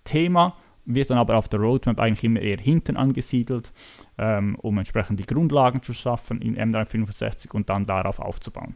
Thema, 0.05 0.57
wird 0.85 1.11
dann 1.11 1.19
aber 1.19 1.37
auf 1.37 1.49
der 1.49 1.61
Roadmap 1.61 1.99
eigentlich 2.01 2.25
immer 2.25 2.41
eher 2.41 2.59
hinten 2.59 2.97
angesiedelt, 2.97 3.73
ähm, 4.17 4.57
um 4.57 4.79
entsprechend 4.79 5.21
die 5.21 5.27
Grundlagen 5.27 5.83
zu 5.83 5.93
schaffen 5.93 6.41
in 6.41 6.57
M365 6.57 7.53
und 7.53 7.69
dann 7.69 7.85
darauf 7.85 8.19
aufzubauen. 8.21 8.75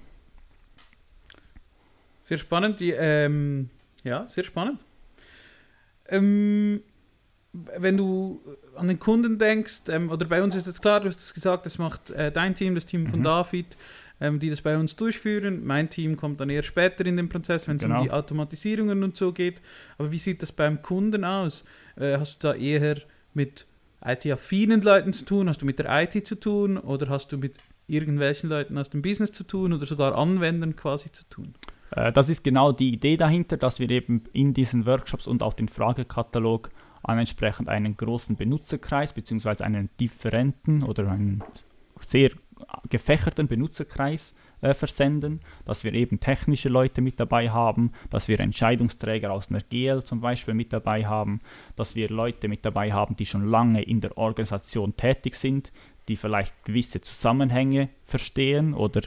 Sehr 2.25 2.39
spannend, 2.39 2.81
die, 2.81 2.91
ähm, 2.91 3.71
ja, 4.05 4.27
sehr 4.29 4.45
spannend. 4.45 4.79
Ähm, 6.09 6.83
wenn 7.53 7.97
du 7.97 8.41
an 8.77 8.89
den 8.89 8.99
Kunden 8.99 9.39
denkst, 9.39 9.83
ähm, 9.89 10.11
oder 10.11 10.27
bei 10.27 10.43
uns 10.43 10.55
ist 10.55 10.67
jetzt 10.67 10.81
klar, 10.81 11.01
du 11.01 11.09
hast 11.09 11.21
es 11.21 11.35
gesagt, 11.35 11.67
das 11.67 11.79
macht 11.79 12.11
äh, 12.11 12.33
dein 12.33 12.55
Team, 12.55 12.75
das 12.75 12.87
Team 12.87 13.07
von 13.07 13.21
mhm. 13.21 13.25
David, 13.25 13.77
ähm, 14.23 14.39
die 14.39 14.51
das 14.51 14.63
bei 14.63 14.79
uns 14.79 14.95
durchführen. 14.95 15.67
Mein 15.67 15.91
Team 15.91 16.17
kommt 16.17 16.41
dann 16.41 16.49
eher 16.49 16.63
später 16.63 17.05
in 17.05 17.17
den 17.17 17.29
Prozess, 17.29 17.67
wenn 17.67 17.77
es 17.77 17.83
genau. 17.83 17.99
um 17.99 18.05
die 18.05 18.11
Automatisierungen 18.13 19.03
und 19.03 19.17
so 19.17 19.33
geht. 19.33 19.61
Aber 19.99 20.13
wie 20.13 20.19
sieht 20.19 20.43
das 20.43 20.53
beim 20.53 20.81
Kunden 20.81 21.25
aus? 21.25 21.65
Äh, 21.97 22.19
hast 22.19 22.43
du 22.43 22.49
da 22.49 22.55
eher 22.55 22.99
mit 23.35 23.67
IT-affinen 24.05 24.81
Leuten 24.81 25.13
zu 25.13 25.25
tun? 25.25 25.49
Hast 25.49 25.61
du 25.63 25.67
mit 25.67 25.81
der 25.81 25.87
IT 26.03 26.27
zu 26.27 26.37
tun? 26.37 26.79
Oder 26.79 27.09
hast 27.09 27.33
du 27.33 27.37
mit 27.37 27.57
irgendwelchen 27.89 28.49
Leuten 28.49 28.79
aus 28.79 28.91
dem 28.91 29.03
Business 29.03 29.33
zu 29.33 29.43
tun 29.43 29.73
oder 29.73 29.87
sogar 29.87 30.17
Anwendern 30.17 30.77
quasi 30.77 31.11
zu 31.11 31.25
tun? 31.29 31.55
Äh, 31.91 32.13
das 32.13 32.29
ist 32.29 32.45
genau 32.45 32.71
die 32.71 32.93
Idee 32.93 33.17
dahinter, 33.17 33.57
dass 33.57 33.81
wir 33.81 33.91
eben 33.91 34.23
in 34.33 34.55
diesen 34.55 34.87
Workshops 34.87 35.27
und 35.27 35.43
auch 35.43 35.55
den 35.55 35.69
Fragekatalog 35.69 36.71
an 37.03 37.19
entsprechend 37.19 37.69
einen 37.69 37.97
großen 37.97 38.37
Benutzerkreis 38.37 39.13
bzw. 39.13 39.65
einen 39.65 39.91
differenten 39.99 40.85
oder 40.85 41.11
einen 41.11 41.43
sehr 41.99 42.31
gefächerten 42.89 43.49
Benutzerkreis 43.49 44.35
äh, 44.61 44.75
versenden, 44.75 45.41
dass 45.65 45.85
wir 45.85 45.93
eben 45.95 46.21
technische 46.21 46.69
Leute 46.69 47.01
mit 47.01 47.19
dabei 47.19 47.51
haben, 47.51 47.93
dass 48.11 48.29
wir 48.29 48.41
Entscheidungsträger 48.41 49.33
aus 49.33 49.51
einer 49.51 49.61
GL 49.61 50.03
zum 50.05 50.21
Beispiel 50.21 50.55
mit 50.55 50.73
dabei 50.73 51.07
haben, 51.07 51.41
dass 51.77 51.97
wir 51.97 52.09
Leute 52.09 52.49
mit 52.49 52.65
dabei 52.65 52.93
haben, 52.93 53.17
die 53.17 53.27
schon 53.27 53.47
lange 53.47 53.83
in 53.83 54.01
der 54.01 54.17
Organisation 54.17 54.97
tätig 54.97 55.35
sind, 55.35 55.73
die 56.09 56.17
vielleicht 56.17 56.53
gewisse 56.65 57.01
Zusammenhänge 57.01 57.89
verstehen 58.05 58.75
oder 58.75 59.03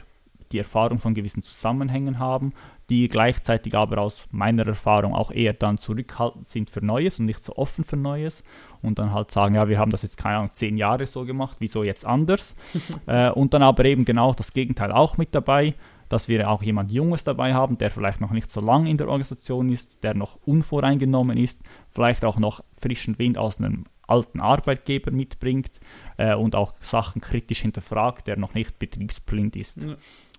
die 0.52 0.58
Erfahrung 0.58 0.98
von 0.98 1.14
gewissen 1.14 1.42
Zusammenhängen 1.42 2.18
haben, 2.18 2.52
die 2.90 3.08
gleichzeitig 3.08 3.74
aber 3.74 3.98
aus 3.98 4.26
meiner 4.30 4.66
Erfahrung 4.66 5.14
auch 5.14 5.30
eher 5.30 5.52
dann 5.52 5.78
zurückhaltend 5.78 6.46
sind 6.46 6.70
für 6.70 6.84
Neues 6.84 7.18
und 7.18 7.26
nicht 7.26 7.44
so 7.44 7.56
offen 7.56 7.84
für 7.84 7.96
Neues 7.96 8.44
und 8.82 8.98
dann 8.98 9.12
halt 9.12 9.30
sagen, 9.30 9.54
ja, 9.54 9.68
wir 9.68 9.78
haben 9.78 9.90
das 9.90 10.02
jetzt 10.02 10.18
keine 10.18 10.38
Ahnung, 10.38 10.50
zehn 10.52 10.76
Jahre 10.76 11.06
so 11.06 11.24
gemacht, 11.24 11.56
wieso 11.60 11.82
jetzt 11.82 12.04
anders? 12.04 12.54
äh, 13.06 13.30
und 13.30 13.54
dann 13.54 13.62
aber 13.62 13.84
eben 13.84 14.04
genau 14.04 14.32
das 14.32 14.52
Gegenteil 14.52 14.92
auch 14.92 15.16
mit 15.16 15.34
dabei, 15.34 15.74
dass 16.08 16.28
wir 16.28 16.48
auch 16.48 16.62
jemand 16.62 16.92
Junges 16.92 17.24
dabei 17.24 17.54
haben, 17.54 17.78
der 17.78 17.90
vielleicht 17.90 18.20
noch 18.20 18.30
nicht 18.30 18.50
so 18.50 18.60
lange 18.60 18.88
in 18.88 18.96
der 18.96 19.08
Organisation 19.08 19.70
ist, 19.70 20.04
der 20.04 20.14
noch 20.14 20.38
unvoreingenommen 20.44 21.36
ist, 21.36 21.62
vielleicht 21.88 22.24
auch 22.24 22.38
noch 22.38 22.62
frischen 22.78 23.18
Wind 23.18 23.38
aus 23.38 23.58
einem 23.58 23.86
alten 24.06 24.40
Arbeitgeber 24.40 25.10
mitbringt 25.10 25.80
äh, 26.16 26.36
und 26.36 26.54
auch 26.54 26.74
Sachen 26.80 27.20
kritisch 27.20 27.62
hinterfragt, 27.62 28.28
der 28.28 28.36
noch 28.36 28.54
nicht 28.54 28.78
betriebsblind 28.78 29.56
ist. 29.56 29.82
Ja 29.82 29.96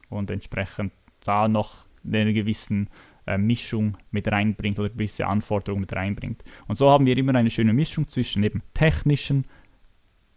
und 0.09 0.31
entsprechend 0.31 0.93
da 1.21 1.47
noch 1.47 1.85
eine 2.13 2.33
gewisse 2.33 2.85
äh, 3.25 3.37
Mischung 3.37 3.97
mit 4.11 4.31
reinbringt 4.31 4.79
oder 4.79 4.89
gewisse 4.89 5.25
Anforderungen 5.27 5.81
mit 5.81 5.93
reinbringt. 5.93 6.43
Und 6.67 6.77
so 6.77 6.89
haben 6.89 7.05
wir 7.05 7.17
immer 7.17 7.35
eine 7.35 7.49
schöne 7.49 7.73
Mischung 7.73 8.07
zwischen 8.07 8.43
eben 8.43 8.61
technischen 8.73 9.45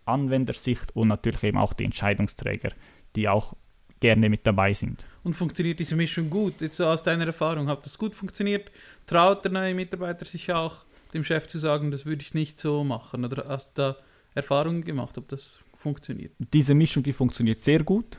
Anwendersicht 0.04 0.94
und 0.96 1.08
natürlich 1.08 1.44
eben 1.44 1.58
auch 1.58 1.72
die 1.72 1.84
Entscheidungsträger, 1.84 2.70
die 3.16 3.28
auch 3.28 3.54
gerne 4.00 4.28
mit 4.28 4.46
dabei 4.46 4.72
sind. 4.72 5.04
Und 5.22 5.34
funktioniert 5.34 5.78
diese 5.78 5.94
Mischung 5.94 6.30
gut? 6.30 6.60
Jetzt 6.60 6.78
so 6.78 6.86
aus 6.86 7.02
deiner 7.02 7.26
Erfahrung, 7.26 7.68
hat 7.68 7.84
das 7.84 7.96
gut 7.98 8.14
funktioniert? 8.14 8.70
Traut 9.06 9.44
der 9.44 9.52
neue 9.52 9.74
Mitarbeiter 9.74 10.24
sich 10.24 10.52
auch, 10.52 10.84
dem 11.12 11.22
Chef 11.22 11.48
zu 11.48 11.58
sagen, 11.58 11.90
das 11.90 12.06
würde 12.06 12.22
ich 12.22 12.34
nicht 12.34 12.58
so 12.58 12.82
machen? 12.82 13.24
Oder 13.24 13.46
hast 13.48 13.68
du 13.74 13.82
da 13.82 13.96
Erfahrungen 14.34 14.84
gemacht, 14.84 15.18
ob 15.18 15.28
das 15.28 15.58
funktioniert? 15.74 16.32
Diese 16.38 16.74
Mischung, 16.74 17.02
die 17.02 17.12
funktioniert 17.12 17.60
sehr 17.60 17.82
gut 17.82 18.18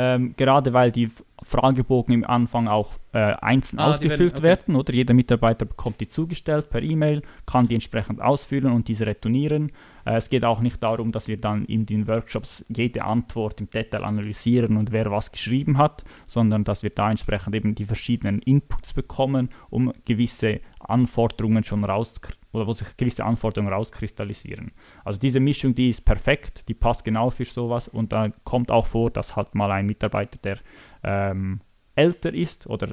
ähm, 0.00 0.34
gerade 0.36 0.72
weil 0.72 0.92
die 0.92 1.10
Fragebogen 1.42 2.14
im 2.14 2.24
Anfang 2.24 2.68
auch 2.68 2.92
äh, 3.12 3.18
einzeln 3.18 3.80
ah, 3.80 3.90
ausgefüllt 3.90 4.20
werden, 4.20 4.36
okay. 4.36 4.42
werden, 4.42 4.76
oder 4.76 4.94
jeder 4.94 5.12
Mitarbeiter 5.12 5.66
bekommt 5.66 6.00
die 6.00 6.06
zugestellt 6.06 6.70
per 6.70 6.84
E-Mail, 6.84 7.22
kann 7.46 7.66
die 7.66 7.74
entsprechend 7.74 8.20
ausfüllen 8.20 8.70
und 8.70 8.86
diese 8.86 9.08
retournieren. 9.08 9.72
Äh, 10.04 10.14
es 10.14 10.30
geht 10.30 10.44
auch 10.44 10.60
nicht 10.60 10.80
darum, 10.84 11.10
dass 11.10 11.26
wir 11.26 11.36
dann 11.36 11.64
in 11.64 11.84
den 11.84 12.06
Workshops 12.06 12.64
jede 12.68 13.02
Antwort 13.02 13.60
im 13.60 13.70
Detail 13.70 14.04
analysieren 14.04 14.76
und 14.76 14.92
wer 14.92 15.10
was 15.10 15.32
geschrieben 15.32 15.78
hat, 15.78 16.04
sondern 16.28 16.62
dass 16.62 16.84
wir 16.84 16.90
da 16.90 17.10
entsprechend 17.10 17.56
eben 17.56 17.74
die 17.74 17.84
verschiedenen 17.84 18.40
Inputs 18.42 18.92
bekommen, 18.92 19.48
um 19.68 19.92
gewisse 20.04 20.60
Anforderungen 20.78 21.64
schon 21.64 21.82
rauszukriegen 21.82 22.37
oder 22.52 22.66
wo 22.66 22.72
sich 22.72 22.96
gewisse 22.96 23.24
Anforderungen 23.24 23.72
rauskristallisieren. 23.72 24.72
Also 25.04 25.18
diese 25.18 25.40
Mischung, 25.40 25.74
die 25.74 25.90
ist 25.90 26.04
perfekt, 26.04 26.68
die 26.68 26.74
passt 26.74 27.04
genau 27.04 27.30
für 27.30 27.44
sowas 27.44 27.88
und 27.88 28.12
da 28.12 28.30
kommt 28.44 28.70
auch 28.70 28.86
vor, 28.86 29.10
dass 29.10 29.36
halt 29.36 29.54
mal 29.54 29.70
ein 29.70 29.86
Mitarbeiter, 29.86 30.38
der 30.42 30.58
ähm, 31.04 31.60
älter 31.94 32.32
ist 32.32 32.66
oder 32.68 32.88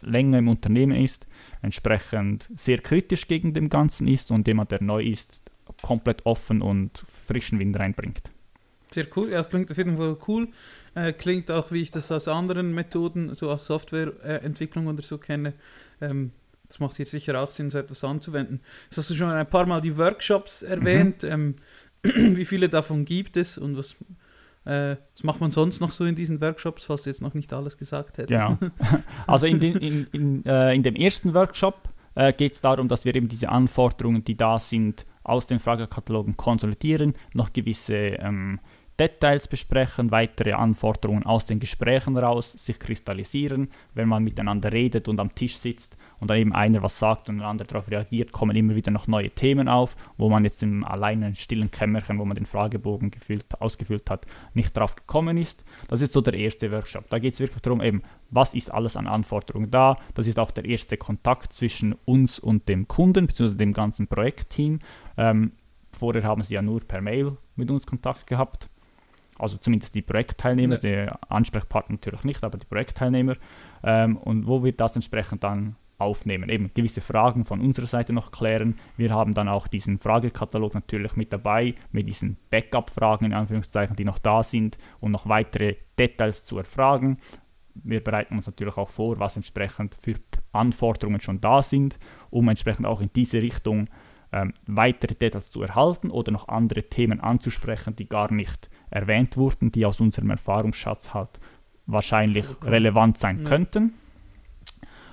länger 0.00 0.38
im 0.38 0.48
Unternehmen 0.48 0.96
ist, 0.96 1.26
entsprechend 1.62 2.50
sehr 2.56 2.78
kritisch 2.78 3.28
gegen 3.28 3.52
dem 3.52 3.68
Ganzen 3.68 4.08
ist 4.08 4.30
und 4.30 4.48
jemand, 4.48 4.70
der 4.70 4.82
neu 4.82 5.02
ist, 5.02 5.42
komplett 5.82 6.24
offen 6.24 6.62
und 6.62 7.04
frischen 7.06 7.58
Wind 7.58 7.78
reinbringt. 7.78 8.30
Sehr 8.92 9.06
cool, 9.16 9.30
ja, 9.30 9.40
es 9.40 9.48
klingt 9.48 9.70
auf 9.70 9.76
jeden 9.76 9.96
Fall 9.96 10.16
cool. 10.26 10.48
Äh, 10.94 11.12
klingt 11.12 11.50
auch, 11.50 11.70
wie 11.70 11.82
ich 11.82 11.90
das 11.90 12.10
aus 12.10 12.28
anderen 12.28 12.72
Methoden, 12.72 13.34
so 13.34 13.50
aus 13.50 13.66
Softwareentwicklung 13.66 14.86
oder 14.86 15.02
so 15.02 15.18
kenne, 15.18 15.52
ähm, 16.00 16.32
das 16.68 16.80
macht 16.80 16.96
hier 16.96 17.06
sicher 17.06 17.40
auch 17.40 17.50
Sinn, 17.50 17.70
so 17.70 17.78
etwas 17.78 18.02
anzuwenden. 18.04 18.60
Jetzt 18.86 18.98
hast 18.98 19.10
du 19.10 19.14
schon 19.14 19.30
ein 19.30 19.48
paar 19.48 19.66
Mal 19.66 19.80
die 19.80 19.96
Workshops 19.96 20.62
erwähnt. 20.62 21.22
Mhm. 21.22 21.28
Ähm, 21.28 21.54
wie 22.36 22.44
viele 22.44 22.68
davon 22.68 23.04
gibt 23.04 23.36
es 23.36 23.58
und 23.58 23.76
was, 23.76 23.96
äh, 24.64 24.96
was 25.14 25.24
macht 25.24 25.40
man 25.40 25.50
sonst 25.50 25.80
noch 25.80 25.92
so 25.92 26.04
in 26.04 26.14
diesen 26.14 26.40
Workshops, 26.40 26.84
falls 26.84 27.02
du 27.02 27.10
jetzt 27.10 27.22
noch 27.22 27.34
nicht 27.34 27.52
alles 27.52 27.78
gesagt 27.78 28.18
hättest? 28.18 28.40
Genau. 28.40 28.58
Also 29.26 29.46
in, 29.46 29.60
den, 29.60 29.76
in, 29.76 30.06
in, 30.12 30.46
äh, 30.46 30.74
in 30.74 30.82
dem 30.82 30.94
ersten 30.94 31.34
Workshop 31.34 31.88
äh, 32.14 32.32
geht 32.32 32.52
es 32.52 32.60
darum, 32.60 32.88
dass 32.88 33.04
wir 33.04 33.14
eben 33.14 33.28
diese 33.28 33.48
Anforderungen, 33.48 34.24
die 34.24 34.36
da 34.36 34.58
sind, 34.58 35.06
aus 35.22 35.46
den 35.46 35.58
Fragekatalogen 35.58 36.36
konsolidieren, 36.36 37.14
noch 37.34 37.52
gewisse 37.52 37.94
ähm, 37.94 38.60
Details 38.98 39.46
besprechen, 39.46 40.10
weitere 40.10 40.52
Anforderungen 40.52 41.26
aus 41.26 41.44
den 41.44 41.60
Gesprächen 41.60 42.16
raus 42.16 42.52
sich 42.52 42.78
kristallisieren, 42.78 43.68
wenn 43.92 44.08
man 44.08 44.24
miteinander 44.24 44.72
redet 44.72 45.06
und 45.08 45.20
am 45.20 45.34
Tisch 45.34 45.58
sitzt 45.58 45.98
und 46.18 46.30
dann 46.30 46.38
eben 46.38 46.54
einer 46.54 46.82
was 46.82 46.98
sagt 46.98 47.28
und 47.28 47.38
der 47.38 47.46
andere 47.46 47.68
darauf 47.68 47.90
reagiert, 47.90 48.32
kommen 48.32 48.56
immer 48.56 48.74
wieder 48.74 48.90
noch 48.90 49.06
neue 49.06 49.30
Themen 49.30 49.68
auf, 49.68 49.96
wo 50.16 50.30
man 50.30 50.44
jetzt 50.44 50.62
im 50.62 50.82
alleinen 50.82 51.34
stillen 51.34 51.70
Kämmerchen, 51.70 52.18
wo 52.18 52.24
man 52.24 52.36
den 52.36 52.46
Fragebogen 52.46 53.10
gefüllt, 53.10 53.60
ausgefüllt 53.60 54.08
hat, 54.08 54.26
nicht 54.54 54.74
drauf 54.74 54.96
gekommen 54.96 55.36
ist. 55.36 55.62
Das 55.88 56.00
ist 56.00 56.14
so 56.14 56.22
der 56.22 56.34
erste 56.34 56.72
Workshop. 56.72 57.10
Da 57.10 57.18
geht 57.18 57.34
es 57.34 57.40
wirklich 57.40 57.60
darum, 57.60 57.82
eben, 57.82 58.02
was 58.30 58.54
ist 58.54 58.72
alles 58.72 58.96
an 58.96 59.06
Anforderungen 59.06 59.70
da. 59.70 59.98
Das 60.14 60.26
ist 60.26 60.38
auch 60.38 60.50
der 60.50 60.64
erste 60.64 60.96
Kontakt 60.96 61.52
zwischen 61.52 61.94
uns 62.06 62.38
und 62.38 62.66
dem 62.66 62.88
Kunden, 62.88 63.26
beziehungsweise 63.26 63.58
dem 63.58 63.74
ganzen 63.74 64.06
Projektteam. 64.06 64.78
Ähm, 65.18 65.52
vorher 65.92 66.24
haben 66.24 66.42
sie 66.42 66.54
ja 66.54 66.62
nur 66.62 66.80
per 66.80 67.02
Mail 67.02 67.36
mit 67.56 67.70
uns 67.70 67.84
Kontakt 67.84 68.26
gehabt 68.26 68.70
also 69.38 69.56
zumindest 69.58 69.94
die 69.94 70.02
Projektteilnehmer, 70.02 70.74
ja. 70.74 70.80
der 70.80 71.18
Ansprechpartner 71.30 71.94
natürlich 71.94 72.24
nicht, 72.24 72.44
aber 72.44 72.58
die 72.58 72.66
Projektteilnehmer, 72.66 73.36
ähm, 73.82 74.16
und 74.16 74.46
wo 74.46 74.64
wir 74.64 74.72
das 74.72 74.96
entsprechend 74.96 75.44
dann 75.44 75.76
aufnehmen. 75.98 76.48
Eben 76.48 76.70
gewisse 76.74 77.00
Fragen 77.00 77.44
von 77.44 77.60
unserer 77.60 77.86
Seite 77.86 78.12
noch 78.12 78.30
klären. 78.30 78.78
Wir 78.96 79.10
haben 79.10 79.34
dann 79.34 79.48
auch 79.48 79.66
diesen 79.66 79.98
Fragekatalog 79.98 80.74
natürlich 80.74 81.16
mit 81.16 81.32
dabei, 81.32 81.74
mit 81.90 82.06
diesen 82.06 82.36
Backup-Fragen 82.50 83.26
in 83.26 83.32
Anführungszeichen, 83.32 83.96
die 83.96 84.04
noch 84.04 84.18
da 84.18 84.42
sind 84.42 84.78
und 85.00 85.12
noch 85.12 85.28
weitere 85.28 85.76
Details 85.98 86.44
zu 86.44 86.58
erfragen. 86.58 87.18
Wir 87.74 88.02
bereiten 88.02 88.36
uns 88.36 88.46
natürlich 88.46 88.76
auch 88.76 88.88
vor, 88.90 89.18
was 89.18 89.36
entsprechend 89.36 89.94
für 90.00 90.16
Anforderungen 90.52 91.20
schon 91.20 91.40
da 91.40 91.62
sind, 91.62 91.98
um 92.30 92.48
entsprechend 92.48 92.86
auch 92.86 93.00
in 93.00 93.10
diese 93.14 93.40
Richtung 93.40 93.88
ähm, 94.36 94.52
weitere 94.66 95.14
Details 95.14 95.50
zu 95.50 95.62
erhalten 95.62 96.10
oder 96.10 96.30
noch 96.30 96.48
andere 96.48 96.82
Themen 96.82 97.20
anzusprechen, 97.20 97.96
die 97.96 98.08
gar 98.08 98.32
nicht 98.32 98.68
erwähnt 98.90 99.36
wurden, 99.36 99.72
die 99.72 99.86
aus 99.86 100.00
unserem 100.00 100.30
Erfahrungsschatz 100.30 101.14
halt 101.14 101.40
wahrscheinlich 101.86 102.44
relevant 102.62 103.18
sein 103.18 103.38
ja. 103.38 103.44
könnten. 103.44 103.94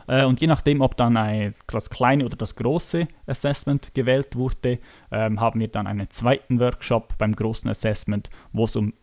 Äh, 0.07 0.25
und 0.25 0.41
je 0.41 0.47
nachdem, 0.47 0.81
ob 0.81 0.97
dann 0.97 1.15
ein, 1.15 1.53
das 1.67 1.89
kleine 1.89 2.25
oder 2.25 2.35
das 2.35 2.55
große 2.55 3.07
Assessment 3.25 3.93
gewählt 3.93 4.35
wurde, 4.35 4.79
ähm, 5.11 5.39
haben 5.39 5.59
wir 5.61 5.69
dann 5.69 5.87
einen 5.87 6.09
zweiten 6.09 6.59
Workshop 6.59 7.17
beim 7.17 7.33
großen 7.33 7.69
Assessment, 7.69 8.29
wo 8.51 8.65
es 8.65 8.75
um 8.75 8.93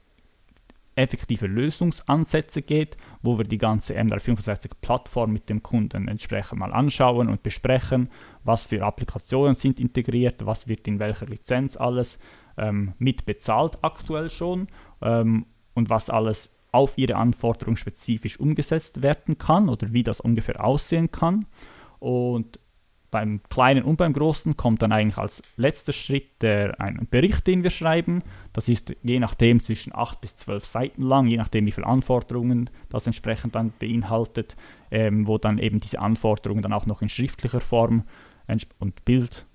effektive 1.00 1.47
Lösungsansätze 1.47 2.62
geht, 2.62 2.97
wo 3.23 3.38
wir 3.38 3.45
die 3.45 3.59
ganze 3.59 3.99
M365-Plattform 3.99 5.33
mit 5.33 5.49
dem 5.49 5.62
Kunden 5.62 6.09
entsprechend 6.09 6.59
mal 6.59 6.73
anschauen 6.73 7.28
und 7.28 7.42
besprechen, 7.42 8.11
was 8.45 8.64
für 8.64 8.85
Applikationen 8.85 9.54
sind 9.54 9.80
integriert, 9.80 10.47
was 10.47 10.69
wird 10.69 10.87
in 10.87 10.99
welcher 10.99 11.26
Lizenz 11.26 11.76
alles 11.76 12.19
ähm, 12.57 12.95
mit 12.99 13.26
bezahlt 13.26 13.78
aktuell 13.83 14.30
schon 14.30 14.69
ähm, 15.02 15.47
und 15.75 15.90
was 15.90 16.11
alles 16.11 16.50
auf 16.73 16.97
ihre 16.99 17.16
Anforderungen 17.16 17.76
spezifisch 17.76 18.38
umgesetzt 18.38 19.02
werden 19.02 19.38
kann 19.38 19.69
oder 19.69 19.92
wie 19.92 20.02
das 20.02 20.21
ungefähr 20.21 20.64
aussehen 20.64 21.11
kann. 21.11 21.47
Und 21.99 22.60
beim 23.11 23.40
Kleinen 23.49 23.85
und 23.85 23.97
beim 23.97 24.12
Großen 24.12 24.57
kommt 24.57 24.83
dann 24.83 24.93
eigentlich 24.93 25.19
als 25.19 25.43
letzter 25.57 25.93
Schritt 25.93 26.43
der, 26.43 26.81
ein 26.81 27.07
Bericht, 27.11 27.47
den 27.47 27.62
wir 27.62 27.71
schreiben. 27.71 28.23
Das 28.52 28.69
ist 28.69 28.95
je 29.02 29.19
nachdem 29.19 29.61
zwischen 29.61 29.95
8 29.95 30.21
bis 30.21 30.37
12 30.37 30.64
Seiten 30.64 31.02
lang, 31.02 31.26
je 31.26 31.37
nachdem 31.37 31.67
wie 31.67 31.73
viele 31.73 31.87
Anforderungen 31.87 32.71
das 32.88 33.07
entsprechend 33.07 33.55
dann 33.55 33.73
beinhaltet, 33.79 34.57
ähm, 34.90 35.26
wo 35.26 35.38
dann 35.38 35.59
eben 35.59 35.79
diese 35.79 35.99
Anforderungen 35.99 36.62
dann 36.62 36.73
auch 36.73 36.87
noch 36.87 37.02
in 37.02 37.09
schriftlicher 37.09 37.61
Form 37.61 38.05
und 38.79 39.05
Bild 39.05 39.47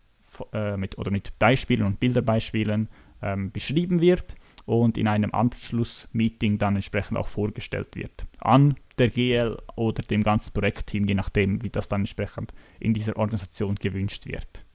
äh, 0.54 0.78
mit, 0.78 0.98
oder 0.98 1.12
mit 1.12 1.38
Beispielen 1.40 1.86
und 1.86 2.00
Bilderbeispielen 2.00 2.90
ähm, 3.22 3.52
beschrieben 3.52 4.02
wird 4.02 4.36
und 4.66 4.98
in 4.98 5.08
einem 5.08 5.34
Anschlussmeeting 5.34 6.58
dann 6.58 6.76
entsprechend 6.76 7.18
auch 7.18 7.28
vorgestellt 7.28 7.96
wird. 7.96 8.26
An 8.40 8.76
der 8.98 9.10
GL 9.10 9.58
oder 9.75 10.04
dem 10.04 10.24
ganzen 10.24 10.54
Projektteam, 10.54 11.06
je 11.06 11.16
nachdem, 11.16 11.64
wie 11.64 11.70
das 11.70 11.88
dann 11.88 12.02
entsprechend 12.02 12.54
in 12.80 12.94
dieser 12.94 13.18
Organisation 13.18 13.75
gewünscht 13.75 14.25
wird. 14.25 14.66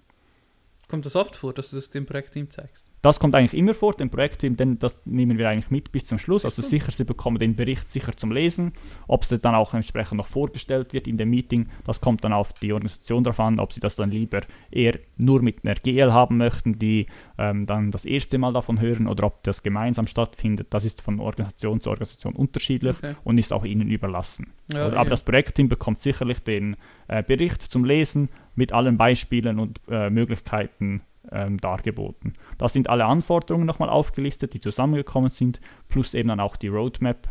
Kommt 0.88 1.06
das 1.06 1.16
oft 1.16 1.36
vor, 1.36 1.54
dass 1.54 1.70
du 1.70 1.76
das 1.76 1.90
dem 1.90 2.06
Projektteam 2.06 2.50
zeigst? 2.50 2.89
Das 3.02 3.18
kommt 3.18 3.34
eigentlich 3.34 3.56
immer 3.56 3.72
vor, 3.72 3.94
dem 3.94 4.10
Projektteam, 4.10 4.56
denn 4.56 4.78
das 4.78 5.00
nehmen 5.06 5.38
wir 5.38 5.48
eigentlich 5.48 5.70
mit 5.70 5.90
bis 5.90 6.06
zum 6.06 6.18
Schluss. 6.18 6.44
Also 6.44 6.60
sicher, 6.60 6.92
Sie 6.92 7.04
bekommen 7.04 7.38
den 7.38 7.56
Bericht 7.56 7.88
sicher 7.88 8.14
zum 8.14 8.30
Lesen. 8.30 8.72
Ob 9.08 9.22
es 9.22 9.28
dann 9.40 9.54
auch 9.54 9.72
entsprechend 9.72 10.18
noch 10.18 10.26
vorgestellt 10.26 10.92
wird 10.92 11.08
in 11.08 11.16
dem 11.16 11.30
Meeting, 11.30 11.68
das 11.84 12.00
kommt 12.00 12.24
dann 12.24 12.34
auf 12.34 12.52
die 12.52 12.72
Organisation 12.72 13.24
drauf 13.24 13.40
an, 13.40 13.58
ob 13.58 13.72
Sie 13.72 13.80
das 13.80 13.96
dann 13.96 14.10
lieber 14.10 14.42
eher 14.70 14.98
nur 15.16 15.40
mit 15.42 15.64
einer 15.64 15.74
GL 15.76 16.12
haben 16.12 16.36
möchten, 16.36 16.78
die 16.78 17.06
ähm, 17.38 17.64
dann 17.64 17.90
das 17.90 18.04
erste 18.04 18.36
Mal 18.36 18.52
davon 18.52 18.80
hören, 18.80 19.06
oder 19.06 19.24
ob 19.24 19.42
das 19.44 19.62
gemeinsam 19.62 20.06
stattfindet. 20.06 20.68
Das 20.70 20.84
ist 20.84 21.00
von 21.00 21.20
Organisation 21.20 21.80
zu 21.80 21.88
Organisation 21.88 22.34
unterschiedlich 22.34 22.98
okay. 22.98 23.14
und 23.24 23.38
ist 23.38 23.52
auch 23.52 23.64
Ihnen 23.64 23.90
überlassen. 23.90 24.52
Ja, 24.72 24.86
aber 24.86 24.94
ja. 24.96 25.04
das 25.04 25.22
Projektteam 25.22 25.68
bekommt 25.68 26.00
sicherlich 26.00 26.40
den 26.40 26.76
äh, 27.08 27.22
Bericht 27.22 27.62
zum 27.62 27.84
Lesen 27.84 28.28
mit 28.54 28.72
allen 28.72 28.98
Beispielen 28.98 29.58
und 29.58 29.80
äh, 29.88 30.10
Möglichkeiten 30.10 31.02
ähm, 31.32 31.58
dargeboten. 31.58 32.34
Da 32.58 32.68
sind 32.68 32.88
alle 32.88 33.04
Anforderungen 33.04 33.66
nochmal 33.66 33.88
aufgelistet, 33.88 34.54
die 34.54 34.60
zusammengekommen 34.60 35.30
sind, 35.30 35.60
plus 35.88 36.14
eben 36.14 36.28
dann 36.28 36.40
auch 36.40 36.56
die 36.56 36.68
Roadmap, 36.68 37.28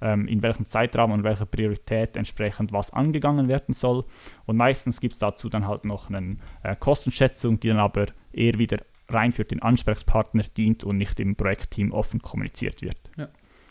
ähm, 0.00 0.26
in 0.26 0.42
welchem 0.42 0.66
Zeitraum 0.66 1.12
und 1.12 1.24
welcher 1.24 1.46
Priorität 1.46 2.16
entsprechend 2.16 2.72
was 2.72 2.92
angegangen 2.92 3.48
werden 3.48 3.74
soll. 3.74 4.04
Und 4.46 4.56
meistens 4.56 5.00
gibt 5.00 5.14
es 5.14 5.18
dazu 5.18 5.48
dann 5.48 5.66
halt 5.66 5.84
noch 5.84 6.08
eine 6.08 6.36
äh, 6.62 6.76
Kostenschätzung, 6.76 7.60
die 7.60 7.68
dann 7.68 7.78
aber 7.78 8.06
eher 8.32 8.58
wieder 8.58 8.78
rein 9.08 9.32
für 9.32 9.44
den 9.44 9.62
Ansprechpartner 9.62 10.44
dient 10.56 10.84
und 10.84 10.96
nicht 10.96 11.20
im 11.20 11.36
Projektteam 11.36 11.92
offen 11.92 12.20
kommuniziert 12.20 12.82
wird. 12.82 12.98
Ja. 13.16 13.28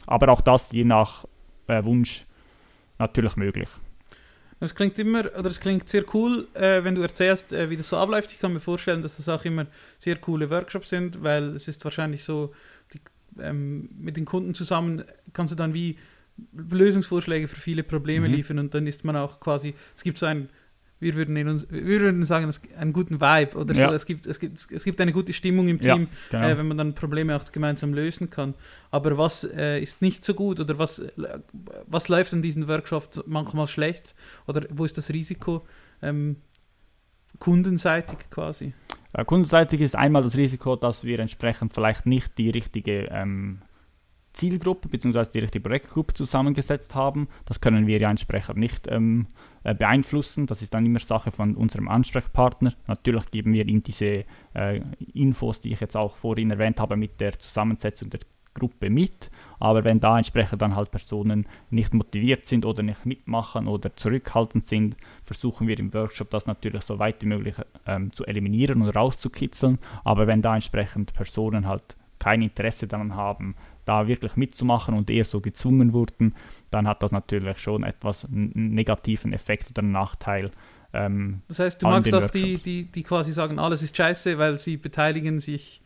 Aber 0.08 0.30
auch 0.30 0.42
das 0.42 0.72
je 0.72 0.84
nach 0.84 1.26
äh, 1.68 1.84
Wunsch 1.84 2.26
natürlich 2.98 3.36
möglich. 3.36 3.70
Es 4.64 4.76
klingt 4.76 4.98
immer, 5.00 5.26
oder 5.38 5.50
es 5.50 5.60
klingt 5.60 5.90
sehr 5.90 6.06
cool, 6.14 6.48
äh, 6.54 6.84
wenn 6.84 6.94
du 6.94 7.02
erzählst, 7.02 7.52
äh, 7.52 7.70
wie 7.72 7.76
das 7.76 7.90
so 7.90 7.98
abläuft. 7.98 8.32
Ich 8.32 8.40
kann 8.40 8.54
mir 8.54 8.60
vorstellen, 8.60 9.02
dass 9.02 9.18
das 9.18 9.28
auch 9.28 9.44
immer 9.44 9.66
sehr 9.98 10.18
coole 10.18 10.52
Workshops 10.52 10.90
sind, 10.90 11.24
weil 11.24 11.56
es 11.56 11.68
ist 11.68 11.84
wahrscheinlich 11.84 12.24
so, 12.24 12.54
die, 12.94 13.02
ähm, 13.42 13.90
mit 13.98 14.18
den 14.18 14.26
Kunden 14.26 14.54
zusammen 14.54 15.04
kannst 15.34 15.52
du 15.52 15.56
dann 15.56 15.74
wie 15.74 15.98
Lösungsvorschläge 16.54 17.48
für 17.48 17.60
viele 17.60 17.84
Probleme 17.84 18.28
mhm. 18.28 18.36
liefern 18.36 18.60
und 18.60 18.74
dann 18.74 18.86
ist 18.86 19.04
man 19.04 19.16
auch 19.16 19.40
quasi, 19.40 19.74
es 19.96 20.04
gibt 20.04 20.20
so 20.20 20.28
ein 20.28 20.50
wir 21.02 21.16
würden, 21.16 21.36
in 21.36 21.48
uns, 21.48 21.68
wir 21.70 21.84
würden 21.84 22.24
sagen, 22.24 22.48
es 22.48 22.62
einen 22.78 22.94
guten 22.94 23.20
Vibe 23.20 23.58
oder 23.58 23.74
ja. 23.74 23.90
so. 23.90 23.96
Es 23.96 24.06
gibt, 24.06 24.28
es, 24.28 24.40
gibt, 24.40 24.72
es 24.72 24.84
gibt 24.84 25.02
eine 25.02 25.12
gute 25.12 25.34
Stimmung 25.34 25.68
im 25.68 25.82
Team, 25.82 26.08
ja, 26.32 26.40
genau. 26.40 26.48
äh, 26.48 26.58
wenn 26.58 26.68
man 26.68 26.78
dann 26.78 26.94
Probleme 26.94 27.36
auch 27.36 27.44
gemeinsam 27.52 27.94
lösen 27.94 28.30
kann. 28.30 28.54
Aber 28.92 29.18
was 29.18 29.44
äh, 29.44 29.82
ist 29.82 30.02
nicht 30.04 30.24
so 30.24 30.36
gut 30.36 30.60
oder 30.60 30.78
was, 30.78 31.04
was 31.88 32.08
läuft 32.08 32.34
an 32.34 32.44
diesen 32.44 32.68
Workshops 32.68 33.22
manchmal 33.26 33.66
schlecht 33.66 34.14
oder 34.46 34.66
wo 34.70 34.86
ist 34.86 34.96
das 34.96 35.10
Risiko 35.10 35.66
ähm, 36.04 36.38
kundenseitig 37.40 38.20
quasi? 38.30 38.74
Äh, 39.14 39.26
kundenseitig 39.26 39.82
ist 39.82 39.96
einmal 39.96 40.22
das 40.22 40.38
Risiko, 40.38 40.76
dass 40.76 41.04
wir 41.04 41.20
entsprechend 41.20 41.74
vielleicht 41.74 42.06
nicht 42.06 42.38
die 42.38 42.52
richtige 42.52 43.08
ähm, 43.12 43.64
Zielgruppe 44.34 44.88
bzw. 44.88 45.26
die 45.34 45.40
richtige 45.40 45.64
Projektgruppe 45.64 46.14
zusammengesetzt 46.14 46.96
haben. 46.96 47.28
Das 47.46 47.60
können 47.60 47.88
wir 47.88 48.00
ja 48.00 48.10
entsprechend 48.10 48.58
nicht 48.58 48.88
ähm, 48.88 49.28
äh, 49.64 49.74
beeinflussen. 49.74 50.48
Das 50.48 50.62
ist 50.62 50.74
dann 50.74 50.86
immer 50.86 51.00
Sache 51.00 51.32
von 51.32 51.56
unserem 51.56 51.88
Ansprechpartner. 51.88 52.74
Natürlich 52.88 53.30
geben 53.32 53.54
wir 53.54 53.68
ihm 53.68 53.84
diese 53.84 54.26
äh, 54.54 54.82
Infos, 55.14 55.62
die 55.62 55.72
ich 55.74 55.80
jetzt 55.80 55.98
auch 55.98 56.16
vorhin 56.16 56.52
erwähnt 56.52 56.80
habe, 56.80 56.98
mit 56.98 57.20
der 57.22 57.38
Zusammensetzung 57.38 58.10
der 58.10 58.22
Gruppe 58.54 58.90
mit. 58.90 59.30
Aber 59.60 59.84
wenn 59.84 60.00
da 60.00 60.18
entsprechend 60.18 60.62
dann 60.62 60.76
halt 60.76 60.92
Personen 60.92 61.48
nicht 61.70 61.94
motiviert 61.94 62.46
sind 62.46 62.66
oder 62.66 62.84
nicht 62.84 63.06
mitmachen 63.06 63.68
oder 63.68 63.96
zurückhaltend 63.96 64.66
sind, 64.66 64.98
versuchen 65.24 65.68
wir 65.68 65.80
im 65.80 65.94
Workshop 65.94 66.30
das 66.32 66.48
natürlich 66.48 66.84
so 66.84 67.00
weit 67.00 67.22
wie 67.22 67.28
möglich 67.28 67.56
ähm, 67.86 68.12
zu 68.12 68.26
eliminieren 68.26 68.82
und 68.82 68.90
rauszukitzeln. 68.90 69.80
Aber 70.04 70.28
wenn 70.28 70.42
da 70.42 70.56
entsprechend 70.56 71.14
Personen 71.14 71.68
halt 71.68 71.96
kein 72.22 72.44
Interesse 72.44 72.88
daran 72.88 73.16
haben, 73.16 73.56
da 73.86 74.08
wirklich 74.08 74.36
mitzumachen 74.36 74.94
und 74.94 75.10
eher 75.10 75.26
so 75.26 75.42
gezwungen 75.42 75.92
wurden, 75.92 76.36
dann 76.70 76.88
hat 76.88 77.02
das 77.02 77.12
natürlich 77.12 77.58
schon 77.58 77.84
etwas 77.84 78.26
einen 78.26 78.52
negativen 78.76 79.34
Effekt 79.34 79.72
oder 79.72 79.82
einen 79.82 79.92
Nachteil. 79.92 80.52
Ähm, 80.94 81.42
das 81.48 81.58
heißt, 81.58 81.82
du 81.82 81.88
magst 81.88 82.14
auch 82.14 82.30
die, 82.30 82.58
die, 82.58 82.84
die 82.84 83.02
quasi 83.02 83.34
sagen, 83.34 83.58
alles 83.58 83.82
ist 83.82 83.98
scheiße, 83.98 84.38
weil 84.38 84.60
sie 84.60 84.78
beteiligen 84.78 85.40
sich 85.40 85.82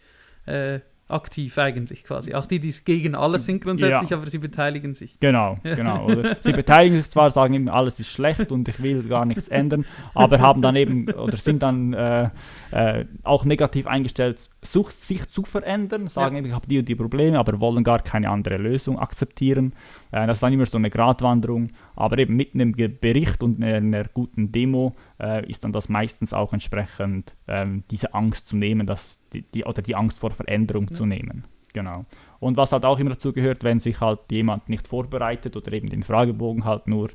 äh, 0.45 0.81
aktiv 1.07 1.55
eigentlich 1.59 2.03
quasi. 2.03 2.33
Auch 2.33 2.47
die, 2.47 2.59
die 2.59 2.73
gegen 2.83 3.13
alles 3.13 3.45
sind 3.45 3.63
grundsätzlich, 3.63 4.09
ja. 4.09 4.17
aber 4.17 4.27
sie 4.27 4.39
beteiligen 4.39 4.95
sich. 4.95 5.19
Genau, 5.19 5.57
genau. 5.63 6.05
Oder 6.05 6.35
sie 6.41 6.51
beteiligen 6.51 6.97
sich 6.97 7.11
zwar, 7.11 7.29
sagen 7.29 7.53
eben, 7.53 7.69
alles 7.69 7.99
ist 7.99 8.09
schlecht 8.09 8.51
und 8.51 8.67
ich 8.67 8.81
will 8.81 9.03
gar 9.03 9.25
nichts 9.25 9.47
ändern, 9.47 9.85
aber 10.15 10.39
haben 10.39 10.63
dann 10.63 10.75
eben 10.75 11.07
oder 11.11 11.37
sind 11.37 11.61
dann 11.61 11.93
äh, 11.93 12.29
äh, 12.71 13.05
auch 13.23 13.45
negativ 13.45 13.85
eingestellt, 13.85 14.49
sucht 14.63 14.99
sich 15.03 15.29
zu 15.29 15.43
verändern, 15.43 16.07
sagen 16.07 16.35
ja. 16.35 16.39
eben, 16.39 16.47
ich 16.47 16.53
habe 16.53 16.67
die 16.67 16.79
und 16.79 16.89
die 16.89 16.95
Probleme, 16.95 17.37
aber 17.37 17.59
wollen 17.59 17.83
gar 17.83 17.99
keine 17.99 18.31
andere 18.31 18.57
Lösung 18.57 18.97
akzeptieren. 18.97 19.73
Äh, 20.11 20.25
das 20.25 20.37
ist 20.37 20.43
dann 20.43 20.53
immer 20.53 20.65
so 20.65 20.79
eine 20.79 20.89
Gratwanderung, 20.89 21.69
aber 21.95 22.17
eben 22.17 22.35
mit 22.35 22.55
einem 22.55 22.71
Bericht 22.71 23.43
und 23.43 23.63
einer, 23.63 23.77
einer 23.77 24.05
guten 24.05 24.51
Demo 24.51 24.95
äh, 25.21 25.47
ist 25.47 25.63
dann 25.63 25.71
das 25.71 25.87
meistens 25.87 26.33
auch 26.33 26.51
entsprechend 26.51 27.35
ähm, 27.47 27.83
diese 27.91 28.15
Angst 28.15 28.47
zu 28.47 28.55
nehmen, 28.57 28.87
dass 28.87 29.19
die, 29.35 29.41
die, 29.51 29.63
oder 29.63 29.81
die 29.81 29.95
Angst 29.95 30.19
vor 30.19 30.31
Veränderung 30.31 30.87
ja. 30.89 30.95
zu 30.95 31.05
nehmen. 31.05 31.45
Genau. 31.73 32.05
Und 32.39 32.55
was 32.57 32.71
halt 32.71 32.85
auch 32.85 32.99
immer 32.99 33.11
dazu 33.11 33.33
gehört, 33.33 33.63
wenn 33.63 33.79
sich 33.79 33.99
halt 33.99 34.19
jemand 34.31 34.69
nicht 34.69 34.87
vorbereitet 34.87 35.57
oder 35.57 35.73
eben 35.73 35.89
den 35.89 36.03
Fragebogen 36.03 36.63
halt 36.63 36.87
nur, 36.87 37.09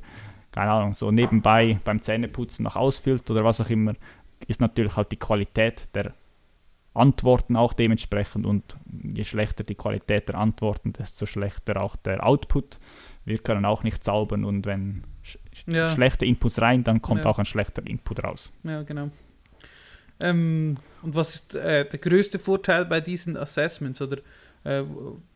keine 0.51 0.71
Ahnung, 0.71 0.93
so 0.93 1.09
nebenbei 1.09 1.79
beim 1.83 2.01
Zähneputzen 2.01 2.63
noch 2.63 2.75
ausfüllt 2.75 3.29
oder 3.31 3.43
was 3.43 3.59
auch 3.59 3.69
immer, 3.69 3.93
ist 4.47 4.61
natürlich 4.61 4.95
halt 4.95 5.11
die 5.11 5.17
Qualität 5.17 5.89
der 5.95 6.13
Antworten 6.93 7.55
auch 7.55 7.73
dementsprechend 7.73 8.45
und 8.45 8.77
je 8.91 9.23
schlechter 9.23 9.63
die 9.63 9.75
Qualität 9.75 10.27
der 10.27 10.35
Antworten, 10.35 10.93
desto 10.93 11.25
schlechter 11.25 11.81
auch 11.81 11.95
der 11.95 12.25
Output. 12.25 12.79
Wir 13.23 13.37
können 13.37 13.65
auch 13.65 13.83
nicht 13.83 14.03
zaubern 14.03 14.43
und 14.43 14.65
wenn 14.65 15.03
sch 15.23 15.37
ja. 15.71 15.89
schlechte 15.89 16.25
Inputs 16.25 16.61
rein, 16.61 16.83
dann 16.83 17.01
kommt 17.01 17.23
ja. 17.23 17.31
auch 17.31 17.39
ein 17.39 17.45
schlechter 17.45 17.85
Input 17.87 18.23
raus. 18.23 18.51
Ja, 18.63 18.83
genau. 18.83 19.09
Ähm, 20.21 20.77
und 21.01 21.15
was 21.15 21.35
ist 21.35 21.55
äh, 21.55 21.87
der 21.87 21.99
größte 21.99 22.39
Vorteil 22.39 22.85
bei 22.85 23.01
diesen 23.01 23.35
Assessments 23.35 24.01
oder 24.01 24.17
äh, 24.63 24.83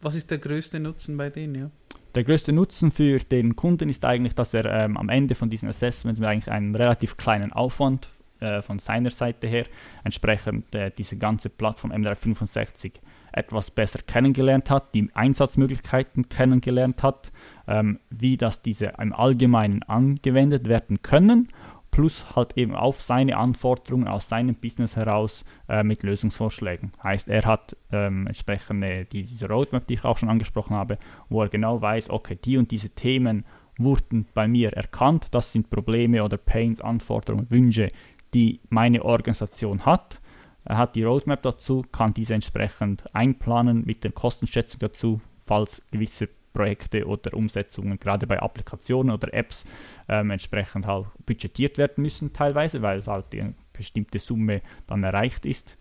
was 0.02 0.16
ist 0.16 0.30
der 0.32 0.38
größte 0.38 0.80
Nutzen 0.80 1.18
bei 1.18 1.30
denen? 1.30 1.56
Ja? 1.56 1.72
Der 2.14 2.24
größte 2.24 2.54
Nutzen 2.54 2.92
für 2.92 3.20
den 3.20 3.56
Kunden 3.56 3.90
ist 3.90 4.06
eigentlich, 4.06 4.36
dass 4.36 4.54
er 4.54 4.66
ähm, 4.66 4.96
am 4.96 5.10
Ende 5.10 5.36
von 5.36 5.50
diesen 5.50 5.68
Assessments 5.68 6.20
mit 6.20 6.30
eigentlich 6.30 6.52
einen 6.52 6.76
relativ 6.76 7.18
kleinen 7.18 7.52
Aufwand 7.52 8.08
äh, 8.40 8.62
von 8.62 8.80
seiner 8.80 9.10
Seite 9.10 9.48
her 9.48 9.66
entsprechend 10.04 10.74
äh, 10.76 10.92
diese 10.96 11.18
ganze 11.18 11.50
Plattform 11.50 11.92
M365 11.92 12.94
etwas 13.34 13.70
besser 13.70 14.00
kennengelernt 14.08 14.70
hat, 14.70 14.94
die 14.94 15.10
Einsatzmöglichkeiten 15.14 16.30
kennengelernt 16.30 17.04
hat, 17.04 17.32
ähm, 17.68 18.00
wie 18.10 18.38
das 18.38 18.62
diese 18.62 18.94
im 18.98 19.12
Allgemeinen 19.12 19.84
angewendet 19.84 20.70
werden 20.70 21.02
können 21.02 21.50
plus 21.96 22.36
halt 22.36 22.58
eben 22.58 22.76
auf 22.76 23.02
seine 23.02 23.38
Anforderungen 23.38 24.10
aus 24.10 24.28
seinem 24.28 24.56
Business 24.56 24.98
heraus 24.98 25.46
äh, 25.70 25.82
mit 25.82 26.04
Lösungsvorschlägen. 26.04 26.92
Heißt, 27.02 27.30
er 27.30 27.44
hat 27.44 27.78
ähm, 27.90 28.28
entsprechende 28.28 29.06
diese 29.06 29.48
Roadmap, 29.48 29.88
die 29.88 29.94
ich 29.94 30.04
auch 30.04 30.18
schon 30.18 30.28
angesprochen 30.28 30.76
habe, 30.76 30.98
wo 31.30 31.42
er 31.42 31.48
genau 31.48 31.82
weiß, 31.82 32.10
okay, 32.10 32.38
die 32.44 32.58
und 32.58 32.70
diese 32.72 32.90
Themen 32.90 33.46
wurden 33.78 34.28
bei 34.34 34.46
mir 34.46 34.74
erkannt. 34.74 35.28
Das 35.32 35.54
sind 35.54 35.70
Probleme 35.70 36.22
oder 36.22 36.36
Pains, 36.36 36.82
Anforderungen, 36.82 37.50
Wünsche, 37.50 37.88
die 38.34 38.60
meine 38.68 39.06
Organisation 39.06 39.86
hat. 39.86 40.20
Er 40.66 40.78
hat 40.78 40.98
die 40.98 41.04
Roadmap 41.04 41.44
dazu, 41.44 41.82
kann 41.94 42.14
diese 42.14 42.34
entsprechend 42.34 43.06
einplanen 43.16 43.86
mit 43.86 44.04
den 44.04 44.14
Kostenschätzungen 44.14 44.90
dazu, 44.90 45.22
falls 45.46 45.82
gewisse 45.92 46.28
Projekte 46.56 47.06
oder 47.06 47.34
Umsetzungen, 47.34 48.00
gerade 48.00 48.26
bei 48.26 48.40
Applikationen 48.40 49.14
oder 49.14 49.34
Apps, 49.34 49.66
ähm, 50.08 50.32
entsprechend 50.32 50.88
halt 50.88 51.08
budgetiert 51.26 51.78
werden 51.78 52.02
müssen 52.02 52.32
teilweise, 52.34 52.82
weil 52.82 53.00
es 53.00 53.08
halt 53.08 53.26
eine 53.34 53.54
bestimmte 53.74 54.20
Summe 54.20 54.62
dann 54.88 55.04
erreicht 55.04 55.46
ist. 55.46 55.78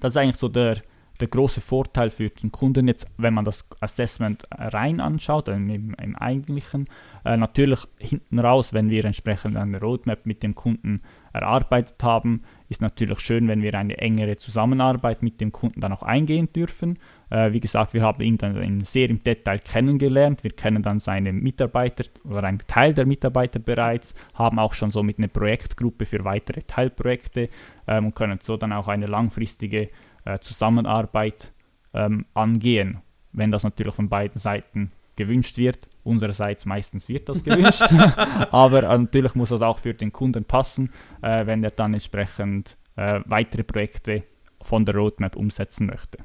Das 0.00 0.12
ist 0.12 0.16
eigentlich 0.18 0.36
so 0.36 0.48
der, 0.48 0.82
der 1.18 1.28
große 1.28 1.62
Vorteil 1.62 2.10
für 2.10 2.28
den 2.28 2.52
Kunden 2.52 2.88
jetzt, 2.88 3.06
wenn 3.16 3.34
man 3.34 3.44
das 3.44 3.66
Assessment 3.80 4.44
rein 4.50 5.00
anschaut, 5.00 5.48
äh, 5.48 5.54
im, 5.54 5.94
im 5.94 6.16
eigentlichen. 6.16 6.88
Äh, 7.24 7.38
natürlich 7.38 7.80
hinten 7.98 8.38
raus, 8.38 8.74
wenn 8.74 8.90
wir 8.90 9.04
entsprechend 9.06 9.56
eine 9.56 9.80
Roadmap 9.80 10.26
mit 10.26 10.42
dem 10.42 10.54
Kunden 10.54 11.02
erarbeitet 11.32 12.02
haben, 12.02 12.42
ist 12.68 12.80
natürlich 12.80 13.20
schön, 13.20 13.48
wenn 13.48 13.62
wir 13.62 13.74
eine 13.74 13.98
engere 13.98 14.36
Zusammenarbeit 14.36 15.22
mit 15.22 15.40
dem 15.40 15.52
Kunden 15.52 15.80
dann 15.80 15.92
auch 15.92 16.02
eingehen 16.02 16.52
dürfen. 16.52 16.98
Äh, 17.30 17.52
wie 17.52 17.60
gesagt, 17.60 17.94
wir 17.94 18.02
haben 18.02 18.22
ihn 18.22 18.38
dann 18.38 18.82
sehr 18.82 19.10
im 19.10 19.22
Detail 19.22 19.58
kennengelernt. 19.58 20.44
Wir 20.44 20.52
kennen 20.52 20.82
dann 20.82 21.00
seine 21.00 21.32
Mitarbeiter 21.32 22.04
oder 22.24 22.44
einen 22.44 22.60
Teil 22.66 22.94
der 22.94 23.06
Mitarbeiter 23.06 23.58
bereits, 23.58 24.14
haben 24.34 24.58
auch 24.58 24.72
schon 24.72 24.90
so 24.90 25.02
mit 25.02 25.18
einer 25.18 25.28
Projektgruppe 25.28 26.06
für 26.06 26.24
weitere 26.24 26.62
Teilprojekte 26.62 27.48
ähm, 27.86 28.06
und 28.06 28.14
können 28.14 28.38
so 28.42 28.56
dann 28.56 28.72
auch 28.72 28.88
eine 28.88 29.06
langfristige 29.06 29.90
äh, 30.24 30.38
Zusammenarbeit 30.38 31.52
ähm, 31.92 32.24
angehen, 32.34 32.98
wenn 33.32 33.50
das 33.50 33.64
natürlich 33.64 33.94
von 33.94 34.08
beiden 34.08 34.38
Seiten 34.38 34.92
gewünscht 35.16 35.58
wird. 35.58 35.89
Unsererseits 36.02 36.66
meistens 36.66 37.08
wird 37.08 37.28
das 37.28 37.44
gewünscht, 37.44 37.82
aber 38.50 38.82
äh, 38.84 38.98
natürlich 38.98 39.34
muss 39.34 39.50
das 39.50 39.62
auch 39.62 39.78
für 39.78 39.94
den 39.94 40.12
Kunden 40.12 40.44
passen, 40.44 40.90
äh, 41.22 41.46
wenn 41.46 41.62
er 41.62 41.70
dann 41.70 41.92
entsprechend 41.94 42.76
äh, 42.96 43.20
weitere 43.26 43.64
Projekte 43.64 44.24
von 44.62 44.84
der 44.84 44.94
Roadmap 44.94 45.36
umsetzen 45.36 45.86
möchte. 45.86 46.18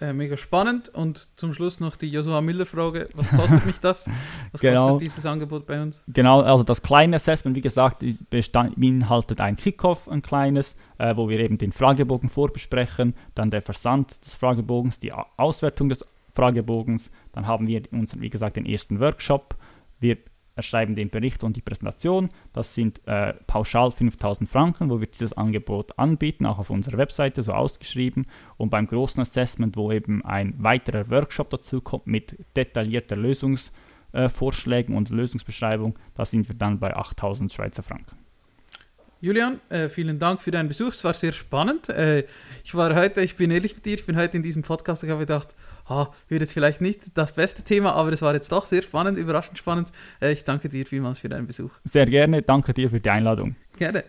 Äh, 0.00 0.12
mega 0.12 0.36
spannend. 0.36 0.90
Und 0.90 1.28
zum 1.36 1.52
Schluss 1.52 1.80
noch 1.80 1.96
die 1.96 2.08
Joshua 2.08 2.40
Miller-Frage: 2.40 3.08
Was 3.14 3.30
kostet 3.30 3.66
mich 3.66 3.80
das? 3.80 4.08
Was 4.52 4.60
genau. 4.60 4.90
kostet 4.90 5.02
dieses 5.02 5.26
Angebot 5.26 5.66
bei 5.66 5.82
uns? 5.82 6.00
Genau, 6.06 6.40
also 6.40 6.62
das 6.62 6.82
kleine 6.82 7.16
Assessment, 7.16 7.56
wie 7.56 7.60
gesagt, 7.60 8.04
beinhaltet 8.30 9.40
ein 9.40 9.56
Kickoff, 9.56 10.08
ein 10.08 10.22
kleines, 10.22 10.76
äh, 10.98 11.16
wo 11.16 11.28
wir 11.28 11.40
eben 11.40 11.58
den 11.58 11.72
Fragebogen 11.72 12.28
vorbesprechen, 12.28 13.14
dann 13.34 13.50
der 13.50 13.60
Versand 13.60 14.24
des 14.24 14.36
Fragebogens, 14.36 15.00
die 15.00 15.12
Auswertung 15.12 15.88
des 15.88 16.04
Fragebogens, 16.38 17.10
dann 17.32 17.48
haben 17.48 17.66
wir 17.66 17.82
unseren, 17.90 18.20
wie 18.20 18.30
gesagt, 18.30 18.54
den 18.54 18.64
ersten 18.64 19.00
Workshop. 19.00 19.56
Wir 19.98 20.18
erschreiben 20.54 20.94
den 20.94 21.10
Bericht 21.10 21.42
und 21.42 21.56
die 21.56 21.62
Präsentation. 21.62 22.30
Das 22.52 22.76
sind 22.76 23.00
äh, 23.06 23.34
pauschal 23.48 23.90
5000 23.90 24.48
Franken, 24.48 24.88
wo 24.88 25.00
wir 25.00 25.08
dieses 25.08 25.32
Angebot 25.32 25.98
anbieten, 25.98 26.46
auch 26.46 26.60
auf 26.60 26.70
unserer 26.70 26.96
Webseite 26.96 27.42
so 27.42 27.52
ausgeschrieben. 27.52 28.26
Und 28.56 28.70
beim 28.70 28.86
großen 28.86 29.20
Assessment, 29.20 29.76
wo 29.76 29.90
eben 29.90 30.24
ein 30.24 30.54
weiterer 30.58 31.10
Workshop 31.10 31.50
dazu 31.50 31.80
kommt 31.80 32.06
mit 32.06 32.36
detaillierter 32.56 33.16
Lösungsvorschlägen 33.16 34.94
äh, 34.94 34.98
und 34.98 35.10
Lösungsbeschreibung, 35.10 35.98
da 36.14 36.24
sind 36.24 36.48
wir 36.48 36.54
dann 36.54 36.78
bei 36.78 36.94
8000 36.94 37.52
Schweizer 37.52 37.82
Franken. 37.82 38.16
Julian, 39.20 39.60
äh, 39.68 39.88
vielen 39.88 40.20
Dank 40.20 40.40
für 40.40 40.52
deinen 40.52 40.68
Besuch. 40.68 40.92
Es 40.92 41.02
war 41.02 41.14
sehr 41.14 41.32
spannend. 41.32 41.88
Äh, 41.88 42.24
ich 42.62 42.74
war 42.76 42.94
heute, 42.94 43.20
ich 43.22 43.34
bin 43.34 43.50
ehrlich 43.50 43.74
mit 43.74 43.84
dir, 43.84 43.94
ich 43.94 44.06
bin 44.06 44.16
heute 44.16 44.36
in 44.36 44.44
diesem 44.44 44.62
Podcast, 44.62 45.02
ich 45.02 45.10
habe 45.10 45.20
gedacht, 45.20 45.48
ha, 45.88 46.12
wird 46.28 46.40
jetzt 46.42 46.52
vielleicht 46.52 46.80
nicht 46.80 47.00
das 47.14 47.32
beste 47.32 47.62
Thema, 47.62 47.94
aber 47.94 48.12
es 48.12 48.22
war 48.22 48.34
jetzt 48.34 48.52
doch 48.52 48.66
sehr 48.66 48.82
spannend, 48.82 49.18
überraschend 49.18 49.58
spannend. 49.58 49.90
Äh, 50.20 50.32
ich 50.32 50.44
danke 50.44 50.68
dir 50.68 50.86
vielmals 50.86 51.20
für 51.20 51.28
deinen 51.28 51.46
Besuch. 51.46 51.70
Sehr 51.84 52.06
gerne, 52.06 52.42
danke 52.42 52.74
dir 52.74 52.90
für 52.90 53.00
die 53.00 53.10
Einladung. 53.10 53.56
Gerne. 53.76 54.04